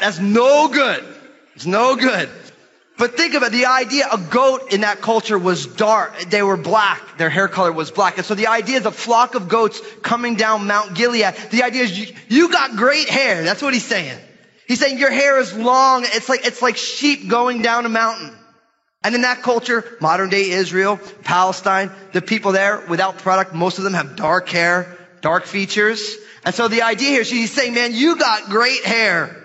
That's 0.00 0.18
no 0.18 0.68
good. 0.68 1.04
It's 1.54 1.66
no 1.66 1.96
good. 1.96 2.28
But 3.00 3.16
think 3.16 3.32
about 3.32 3.48
it, 3.48 3.52
the 3.52 3.64
idea 3.64 4.06
a 4.12 4.18
goat 4.18 4.74
in 4.74 4.82
that 4.82 5.00
culture 5.00 5.38
was 5.38 5.66
dark. 5.66 6.20
They 6.28 6.42
were 6.42 6.58
black. 6.58 7.16
Their 7.16 7.30
hair 7.30 7.48
color 7.48 7.72
was 7.72 7.90
black. 7.90 8.18
And 8.18 8.26
so 8.26 8.34
the 8.34 8.48
idea 8.48 8.76
is 8.76 8.84
a 8.84 8.90
flock 8.90 9.34
of 9.34 9.48
goats 9.48 9.80
coming 10.02 10.34
down 10.34 10.66
Mount 10.66 10.94
Gilead. 10.94 11.34
The 11.50 11.62
idea 11.62 11.84
is 11.84 11.98
you, 11.98 12.14
you 12.28 12.52
got 12.52 12.76
great 12.76 13.08
hair. 13.08 13.42
That's 13.42 13.62
what 13.62 13.72
he's 13.72 13.86
saying. 13.86 14.18
He's 14.68 14.80
saying 14.80 14.98
your 14.98 15.10
hair 15.10 15.40
is 15.40 15.56
long. 15.56 16.04
It's 16.04 16.28
like, 16.28 16.46
it's 16.46 16.60
like 16.60 16.76
sheep 16.76 17.28
going 17.28 17.62
down 17.62 17.86
a 17.86 17.88
mountain. 17.88 18.36
And 19.02 19.14
in 19.14 19.22
that 19.22 19.40
culture, 19.40 19.82
modern 20.02 20.28
day 20.28 20.50
Israel, 20.50 21.00
Palestine, 21.24 21.90
the 22.12 22.20
people 22.20 22.52
there 22.52 22.84
without 22.86 23.16
product, 23.16 23.54
most 23.54 23.78
of 23.78 23.84
them 23.84 23.94
have 23.94 24.16
dark 24.16 24.50
hair, 24.50 24.94
dark 25.22 25.46
features. 25.46 26.16
And 26.44 26.54
so 26.54 26.68
the 26.68 26.82
idea 26.82 27.08
here, 27.08 27.24
she's 27.24 27.50
saying, 27.50 27.72
man, 27.72 27.94
you 27.94 28.16
got 28.16 28.50
great 28.50 28.84
hair. 28.84 29.39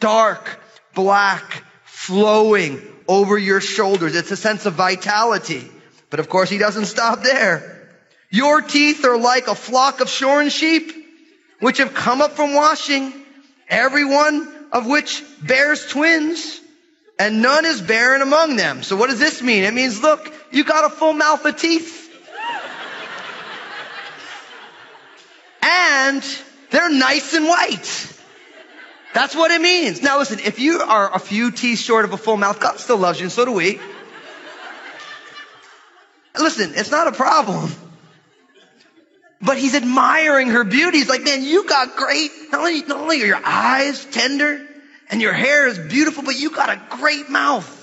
Dark, 0.00 0.60
black, 0.94 1.64
flowing 1.84 2.80
over 3.08 3.36
your 3.36 3.60
shoulders. 3.60 4.14
It's 4.14 4.30
a 4.30 4.36
sense 4.36 4.66
of 4.66 4.74
vitality. 4.74 5.68
But 6.10 6.20
of 6.20 6.28
course, 6.28 6.48
he 6.48 6.58
doesn't 6.58 6.86
stop 6.86 7.22
there. 7.22 7.88
Your 8.30 8.60
teeth 8.60 9.04
are 9.04 9.18
like 9.18 9.48
a 9.48 9.54
flock 9.54 10.00
of 10.00 10.08
shorn 10.08 10.50
sheep, 10.50 10.92
which 11.60 11.78
have 11.78 11.94
come 11.94 12.20
up 12.20 12.32
from 12.32 12.54
washing, 12.54 13.12
every 13.68 14.04
one 14.04 14.54
of 14.72 14.86
which 14.86 15.22
bears 15.42 15.86
twins, 15.86 16.60
and 17.18 17.42
none 17.42 17.64
is 17.64 17.80
barren 17.80 18.22
among 18.22 18.56
them. 18.56 18.82
So 18.82 18.96
what 18.96 19.10
does 19.10 19.18
this 19.18 19.42
mean? 19.42 19.64
It 19.64 19.74
means, 19.74 20.00
look, 20.00 20.32
you 20.52 20.64
got 20.64 20.84
a 20.84 20.94
full 20.94 21.14
mouth 21.14 21.44
of 21.44 21.56
teeth. 21.56 22.04
and 25.62 26.22
they're 26.70 26.90
nice 26.90 27.34
and 27.34 27.46
white. 27.46 28.17
That's 29.14 29.34
what 29.34 29.50
it 29.50 29.60
means. 29.60 30.02
Now 30.02 30.18
listen, 30.18 30.38
if 30.40 30.58
you 30.58 30.80
are 30.80 31.14
a 31.14 31.18
few 31.18 31.50
teeth 31.50 31.78
short 31.78 32.04
of 32.04 32.12
a 32.12 32.16
full 32.16 32.36
mouth, 32.36 32.60
God 32.60 32.78
still 32.78 32.98
loves 32.98 33.18
you 33.18 33.24
and 33.24 33.32
so 33.32 33.44
do 33.44 33.52
we. 33.52 33.80
Listen, 36.38 36.72
it's 36.74 36.90
not 36.90 37.08
a 37.08 37.12
problem. 37.12 37.70
But 39.40 39.56
he's 39.56 39.74
admiring 39.74 40.48
her 40.48 40.64
beauty. 40.64 40.98
He's 40.98 41.08
like, 41.08 41.22
man, 41.22 41.42
you 41.42 41.66
got 41.66 41.96
great. 41.96 42.30
Not 42.50 42.60
only, 42.60 42.82
not 42.82 42.98
only 42.98 43.22
are 43.22 43.26
your 43.26 43.40
eyes 43.42 44.04
tender 44.04 44.66
and 45.10 45.22
your 45.22 45.32
hair 45.32 45.68
is 45.68 45.78
beautiful, 45.78 46.24
but 46.24 46.38
you 46.38 46.50
got 46.50 46.70
a 46.70 46.96
great 46.96 47.28
mouth. 47.28 47.74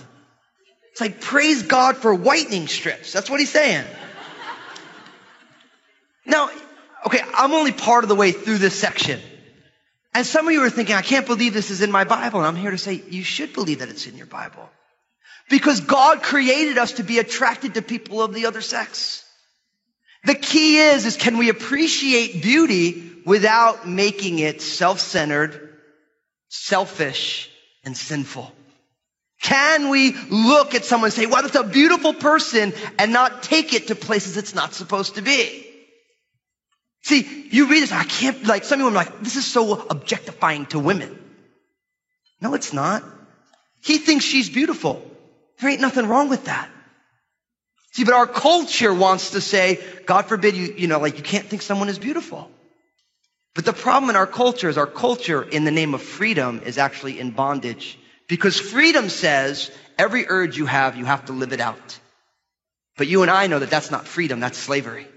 It's 0.91 1.01
like, 1.01 1.21
praise 1.21 1.63
God 1.63 1.97
for 1.97 2.13
whitening 2.13 2.67
strips. 2.67 3.11
That's 3.11 3.29
what 3.29 3.39
he's 3.39 3.51
saying. 3.51 3.85
Now, 6.25 6.49
okay, 7.05 7.19
I'm 7.33 7.53
only 7.53 7.71
part 7.71 8.03
of 8.03 8.09
the 8.09 8.15
way 8.15 8.31
through 8.31 8.57
this 8.57 8.75
section. 8.75 9.21
And 10.15 10.25
some 10.25 10.47
of 10.47 10.53
you 10.53 10.63
are 10.63 10.69
thinking, 10.69 10.95
I 10.95 11.01
can't 11.01 11.27
believe 11.27 11.53
this 11.53 11.71
is 11.71 11.81
in 11.81 11.91
my 11.91 12.05
Bible. 12.05 12.39
And 12.39 12.47
I'm 12.47 12.55
here 12.55 12.71
to 12.71 12.77
say, 12.77 13.03
you 13.09 13.21
should 13.21 13.51
believe 13.51 13.79
that 13.79 13.89
it's 13.89 14.07
in 14.07 14.15
your 14.15 14.27
Bible. 14.27 14.69
Because 15.49 15.81
God 15.81 16.23
created 16.23 16.77
us 16.77 16.93
to 16.93 17.03
be 17.03 17.19
attracted 17.19 17.73
to 17.73 17.81
people 17.81 18.23
of 18.23 18.33
the 18.33 18.45
other 18.45 18.61
sex. 18.61 19.25
The 20.23 20.33
key 20.33 20.77
is, 20.77 21.05
is 21.05 21.17
can 21.17 21.37
we 21.37 21.49
appreciate 21.49 22.41
beauty 22.41 23.11
without 23.25 23.89
making 23.89 24.39
it 24.39 24.61
self-centered, 24.61 25.77
selfish, 26.47 27.49
and 27.83 27.95
sinful? 27.95 28.49
Can 29.41 29.89
we 29.89 30.13
look 30.29 30.75
at 30.75 30.85
someone 30.85 31.09
and 31.09 31.13
say, 31.13 31.25
wow, 31.25 31.41
that's 31.41 31.55
a 31.55 31.63
beautiful 31.65 32.13
person 32.13 32.73
and 32.97 33.11
not 33.11 33.43
take 33.43 33.73
it 33.73 33.87
to 33.87 33.95
places 33.95 34.37
it's 34.37 34.55
not 34.55 34.73
supposed 34.73 35.15
to 35.15 35.21
be? 35.21 35.64
See, 37.05 37.47
you 37.51 37.67
read 37.67 37.83
this, 37.83 37.91
I 37.91 38.03
can't, 38.03 38.45
like, 38.45 38.63
some 38.63 38.79
people 38.79 38.89
are 38.89 38.95
like, 38.95 39.19
this 39.21 39.35
is 39.35 39.45
so 39.45 39.79
objectifying 39.91 40.65
to 40.67 40.79
women. 40.79 41.15
No, 42.41 42.55
it's 42.55 42.73
not. 42.73 43.03
He 43.83 43.99
thinks 43.99 44.25
she's 44.25 44.49
beautiful. 44.49 45.05
There 45.59 45.69
ain't 45.69 45.81
nothing 45.81 46.07
wrong 46.07 46.29
with 46.29 46.45
that. 46.45 46.67
See, 47.91 48.05
but 48.05 48.15
our 48.15 48.25
culture 48.25 48.91
wants 48.91 49.31
to 49.31 49.41
say, 49.41 49.79
God 50.07 50.25
forbid 50.25 50.55
you, 50.55 50.73
you 50.75 50.87
know, 50.87 50.99
like 50.99 51.17
you 51.17 51.23
can't 51.23 51.45
think 51.45 51.61
someone 51.61 51.89
is 51.89 51.99
beautiful. 51.99 52.49
But 53.53 53.65
the 53.65 53.73
problem 53.73 54.09
in 54.09 54.15
our 54.15 54.25
culture 54.25 54.67
is 54.67 54.79
our 54.79 54.87
culture 54.87 55.43
in 55.43 55.63
the 55.63 55.69
name 55.69 55.93
of 55.93 56.01
freedom 56.01 56.63
is 56.65 56.79
actually 56.79 57.19
in 57.19 57.29
bondage. 57.29 57.99
Because 58.27 58.59
freedom 58.59 59.09
says 59.09 59.69
every 59.99 60.25
urge 60.27 60.57
you 60.57 60.65
have, 60.65 60.95
you 60.95 61.05
have 61.05 61.25
to 61.25 61.33
live 61.33 61.53
it 61.53 61.59
out. 61.59 61.99
But 62.97 63.05
you 63.05 63.21
and 63.21 63.29
I 63.29 63.45
know 63.45 63.59
that 63.59 63.69
that's 63.69 63.91
not 63.91 64.07
freedom, 64.07 64.39
that's 64.39 64.57
slavery. 64.57 65.07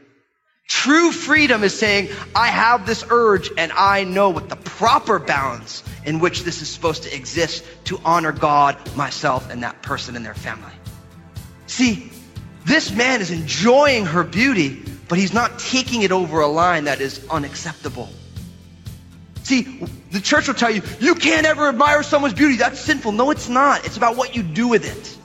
True 0.69 1.13
freedom 1.13 1.65
is 1.65 1.77
saying, 1.77 2.11
I 2.35 2.49
have 2.49 2.87
this 2.87 3.03
urge 3.11 3.51
and 3.57 3.73
I 3.73 4.05
know 4.05 4.29
what 4.29 4.51
the 4.51 4.57
proper 4.57 5.19
balance 5.19 5.83
in 6.05 6.21
which 6.21 6.43
this 6.43 6.61
is 6.61 6.69
supposed 6.69 7.05
to 7.05 7.15
exist 7.15 7.65
to 7.85 7.99
honor 8.05 8.33
God, 8.33 8.77
myself, 8.95 9.51
and 9.51 9.63
that 9.63 9.81
person 9.83 10.15
and 10.15 10.25
their 10.25 10.35
family. 10.35 10.73
See, 11.67 12.13
this 12.67 12.93
man 12.93 13.23
is 13.23 13.31
enjoying 13.31 14.05
her 14.05 14.23
beauty, 14.23 14.83
but 15.09 15.19
he's 15.19 15.33
not 15.33 15.59
taking 15.59 16.03
it 16.03 16.13
over 16.13 16.41
a 16.41 16.47
line 16.47 16.85
that 16.85 17.01
is 17.01 17.27
unacceptable. 17.31 18.11
See, 19.45 19.63
the 20.11 20.21
church 20.21 20.49
will 20.49 20.55
tell 20.55 20.71
you, 20.71 20.83
you 21.01 21.15
can't 21.15 21.47
ever 21.47 21.71
admire 21.71 22.03
someone's 22.03 22.35
beauty. 22.35 22.57
That's 22.57 22.79
sinful. 22.79 23.13
No, 23.13 23.31
it's 23.31 23.49
not. 23.49 23.87
It's 23.87 23.97
about 23.97 24.19
what 24.19 24.37
you 24.37 24.43
do 24.43 24.69
with 24.69 24.85
it. 24.85 25.17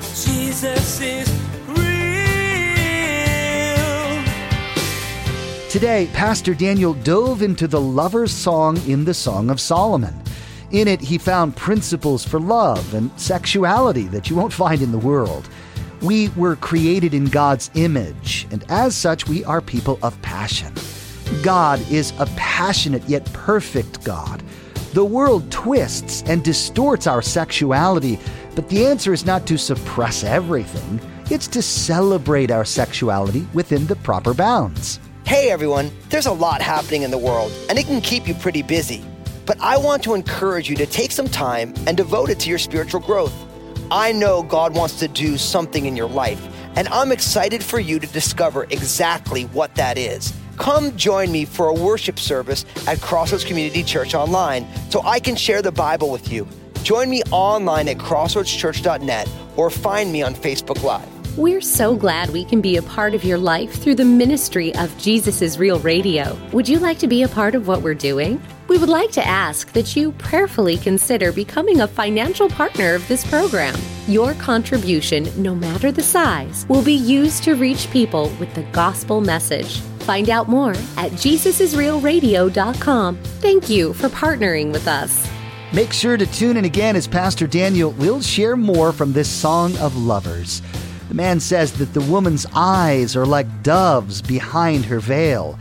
Jesus 0.00 1.00
is 1.00 1.47
Today, 5.68 6.08
Pastor 6.14 6.54
Daniel 6.54 6.94
dove 6.94 7.42
into 7.42 7.68
the 7.68 7.78
lover's 7.78 8.32
song 8.32 8.78
in 8.88 9.04
the 9.04 9.12
Song 9.12 9.50
of 9.50 9.60
Solomon. 9.60 10.14
In 10.70 10.88
it, 10.88 10.98
he 10.98 11.18
found 11.18 11.56
principles 11.56 12.24
for 12.24 12.40
love 12.40 12.94
and 12.94 13.10
sexuality 13.20 14.04
that 14.04 14.30
you 14.30 14.36
won't 14.36 14.50
find 14.50 14.80
in 14.80 14.92
the 14.92 14.98
world. 14.98 15.46
We 16.00 16.30
were 16.30 16.56
created 16.56 17.12
in 17.12 17.26
God's 17.26 17.70
image, 17.74 18.46
and 18.50 18.64
as 18.70 18.96
such, 18.96 19.28
we 19.28 19.44
are 19.44 19.60
people 19.60 19.98
of 20.02 20.20
passion. 20.22 20.72
God 21.42 21.80
is 21.90 22.14
a 22.18 22.24
passionate 22.36 23.06
yet 23.06 23.30
perfect 23.34 24.02
God. 24.04 24.42
The 24.94 25.04
world 25.04 25.50
twists 25.52 26.22
and 26.22 26.42
distorts 26.42 27.06
our 27.06 27.20
sexuality, 27.20 28.18
but 28.54 28.70
the 28.70 28.86
answer 28.86 29.12
is 29.12 29.26
not 29.26 29.46
to 29.48 29.58
suppress 29.58 30.24
everything, 30.24 30.98
it's 31.30 31.48
to 31.48 31.60
celebrate 31.60 32.50
our 32.50 32.64
sexuality 32.64 33.46
within 33.52 33.86
the 33.86 33.96
proper 33.96 34.32
bounds. 34.32 34.98
Hey 35.28 35.50
everyone, 35.50 35.90
there's 36.08 36.24
a 36.24 36.32
lot 36.32 36.62
happening 36.62 37.02
in 37.02 37.10
the 37.10 37.18
world, 37.18 37.52
and 37.68 37.78
it 37.78 37.84
can 37.84 38.00
keep 38.00 38.26
you 38.26 38.32
pretty 38.32 38.62
busy. 38.62 39.04
But 39.44 39.60
I 39.60 39.76
want 39.76 40.02
to 40.04 40.14
encourage 40.14 40.70
you 40.70 40.76
to 40.76 40.86
take 40.86 41.12
some 41.12 41.28
time 41.28 41.74
and 41.86 41.98
devote 41.98 42.30
it 42.30 42.40
to 42.40 42.48
your 42.48 42.56
spiritual 42.56 43.02
growth. 43.02 43.34
I 43.90 44.10
know 44.10 44.42
God 44.42 44.74
wants 44.74 44.98
to 45.00 45.06
do 45.06 45.36
something 45.36 45.84
in 45.84 45.94
your 45.96 46.08
life, 46.08 46.40
and 46.76 46.88
I'm 46.88 47.12
excited 47.12 47.62
for 47.62 47.78
you 47.78 47.98
to 47.98 48.06
discover 48.06 48.64
exactly 48.70 49.44
what 49.48 49.74
that 49.74 49.98
is. 49.98 50.32
Come 50.56 50.96
join 50.96 51.30
me 51.30 51.44
for 51.44 51.66
a 51.66 51.74
worship 51.74 52.18
service 52.18 52.64
at 52.86 52.98
Crossroads 53.02 53.44
Community 53.44 53.82
Church 53.82 54.14
online 54.14 54.66
so 54.88 55.02
I 55.02 55.20
can 55.20 55.36
share 55.36 55.60
the 55.60 55.70
Bible 55.70 56.10
with 56.10 56.32
you. 56.32 56.48
Join 56.84 57.10
me 57.10 57.22
online 57.30 57.88
at 57.88 57.98
crossroadschurch.net 57.98 59.28
or 59.58 59.68
find 59.68 60.10
me 60.10 60.22
on 60.22 60.34
Facebook 60.34 60.82
Live. 60.82 61.17
We're 61.38 61.60
so 61.60 61.94
glad 61.94 62.30
we 62.30 62.44
can 62.44 62.60
be 62.60 62.78
a 62.78 62.82
part 62.82 63.14
of 63.14 63.22
your 63.22 63.38
life 63.38 63.72
through 63.72 63.94
the 63.94 64.04
ministry 64.04 64.74
of 64.74 64.98
Jesus 64.98 65.56
Real 65.56 65.78
Radio. 65.78 66.36
Would 66.50 66.68
you 66.68 66.80
like 66.80 66.98
to 66.98 67.06
be 67.06 67.22
a 67.22 67.28
part 67.28 67.54
of 67.54 67.68
what 67.68 67.80
we're 67.80 67.94
doing? 67.94 68.42
We 68.66 68.76
would 68.76 68.88
like 68.88 69.12
to 69.12 69.24
ask 69.24 69.72
that 69.74 69.94
you 69.94 70.10
prayerfully 70.18 70.78
consider 70.78 71.30
becoming 71.30 71.80
a 71.80 71.86
financial 71.86 72.48
partner 72.48 72.96
of 72.96 73.06
this 73.06 73.24
program. 73.24 73.76
Your 74.08 74.34
contribution, 74.34 75.30
no 75.40 75.54
matter 75.54 75.92
the 75.92 76.02
size, 76.02 76.66
will 76.68 76.82
be 76.82 76.94
used 76.94 77.44
to 77.44 77.54
reach 77.54 77.88
people 77.92 78.30
with 78.40 78.52
the 78.54 78.64
gospel 78.72 79.20
message. 79.20 79.78
Find 80.00 80.30
out 80.30 80.48
more 80.48 80.72
at 80.96 81.12
jesusisrealradio.com. 81.12 83.16
Thank 83.16 83.70
you 83.70 83.92
for 83.92 84.08
partnering 84.08 84.72
with 84.72 84.88
us. 84.88 85.30
Make 85.72 85.92
sure 85.92 86.16
to 86.16 86.26
tune 86.26 86.56
in 86.56 86.64
again 86.64 86.96
as 86.96 87.06
Pastor 87.06 87.46
Daniel 87.46 87.92
will 87.92 88.20
share 88.20 88.56
more 88.56 88.92
from 88.92 89.12
this 89.12 89.30
song 89.30 89.76
of 89.76 89.96
lovers. 89.96 90.62
The 91.08 91.14
man 91.14 91.40
says 91.40 91.72
that 91.78 91.94
the 91.94 92.02
woman's 92.02 92.44
eyes 92.54 93.16
are 93.16 93.24
like 93.24 93.62
doves 93.62 94.20
behind 94.20 94.84
her 94.84 95.00
veil. 95.00 95.58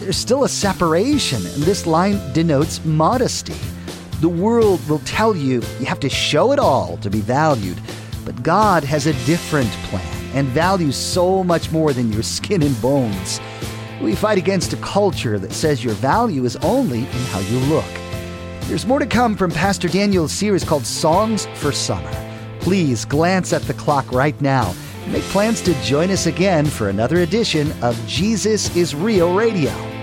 There's 0.00 0.16
still 0.16 0.44
a 0.44 0.48
separation, 0.48 1.44
and 1.44 1.62
this 1.64 1.86
line 1.86 2.18
denotes 2.32 2.82
modesty. 2.82 3.56
The 4.22 4.28
world 4.30 4.86
will 4.88 5.00
tell 5.00 5.36
you 5.36 5.62
you 5.78 5.84
have 5.84 6.00
to 6.00 6.08
show 6.08 6.52
it 6.52 6.58
all 6.58 6.96
to 6.98 7.10
be 7.10 7.20
valued, 7.20 7.78
but 8.24 8.42
God 8.42 8.84
has 8.84 9.06
a 9.06 9.12
different 9.26 9.68
plan 9.90 10.16
and 10.32 10.48
values 10.48 10.96
so 10.96 11.44
much 11.44 11.70
more 11.70 11.92
than 11.92 12.10
your 12.10 12.22
skin 12.22 12.62
and 12.62 12.80
bones. 12.80 13.38
We 14.00 14.14
fight 14.14 14.38
against 14.38 14.72
a 14.72 14.78
culture 14.78 15.38
that 15.38 15.52
says 15.52 15.84
your 15.84 15.94
value 15.94 16.46
is 16.46 16.56
only 16.56 17.00
in 17.00 17.06
how 17.06 17.40
you 17.40 17.58
look. 17.66 17.84
There's 18.62 18.86
more 18.86 18.98
to 18.98 19.06
come 19.06 19.36
from 19.36 19.50
Pastor 19.50 19.88
Daniel's 19.88 20.32
series 20.32 20.64
called 20.64 20.86
Songs 20.86 21.44
for 21.56 21.70
Summer. 21.70 22.10
Please 22.60 23.04
glance 23.04 23.52
at 23.52 23.62
the 23.62 23.74
clock 23.74 24.10
right 24.10 24.40
now 24.40 24.74
Make 25.08 25.22
plans 25.24 25.60
to 25.62 25.74
join 25.82 26.10
us 26.10 26.26
again 26.26 26.66
for 26.66 26.88
another 26.88 27.18
edition 27.18 27.72
of 27.82 27.96
Jesus 28.06 28.74
is 28.76 28.94
Real 28.94 29.34
Radio. 29.34 29.95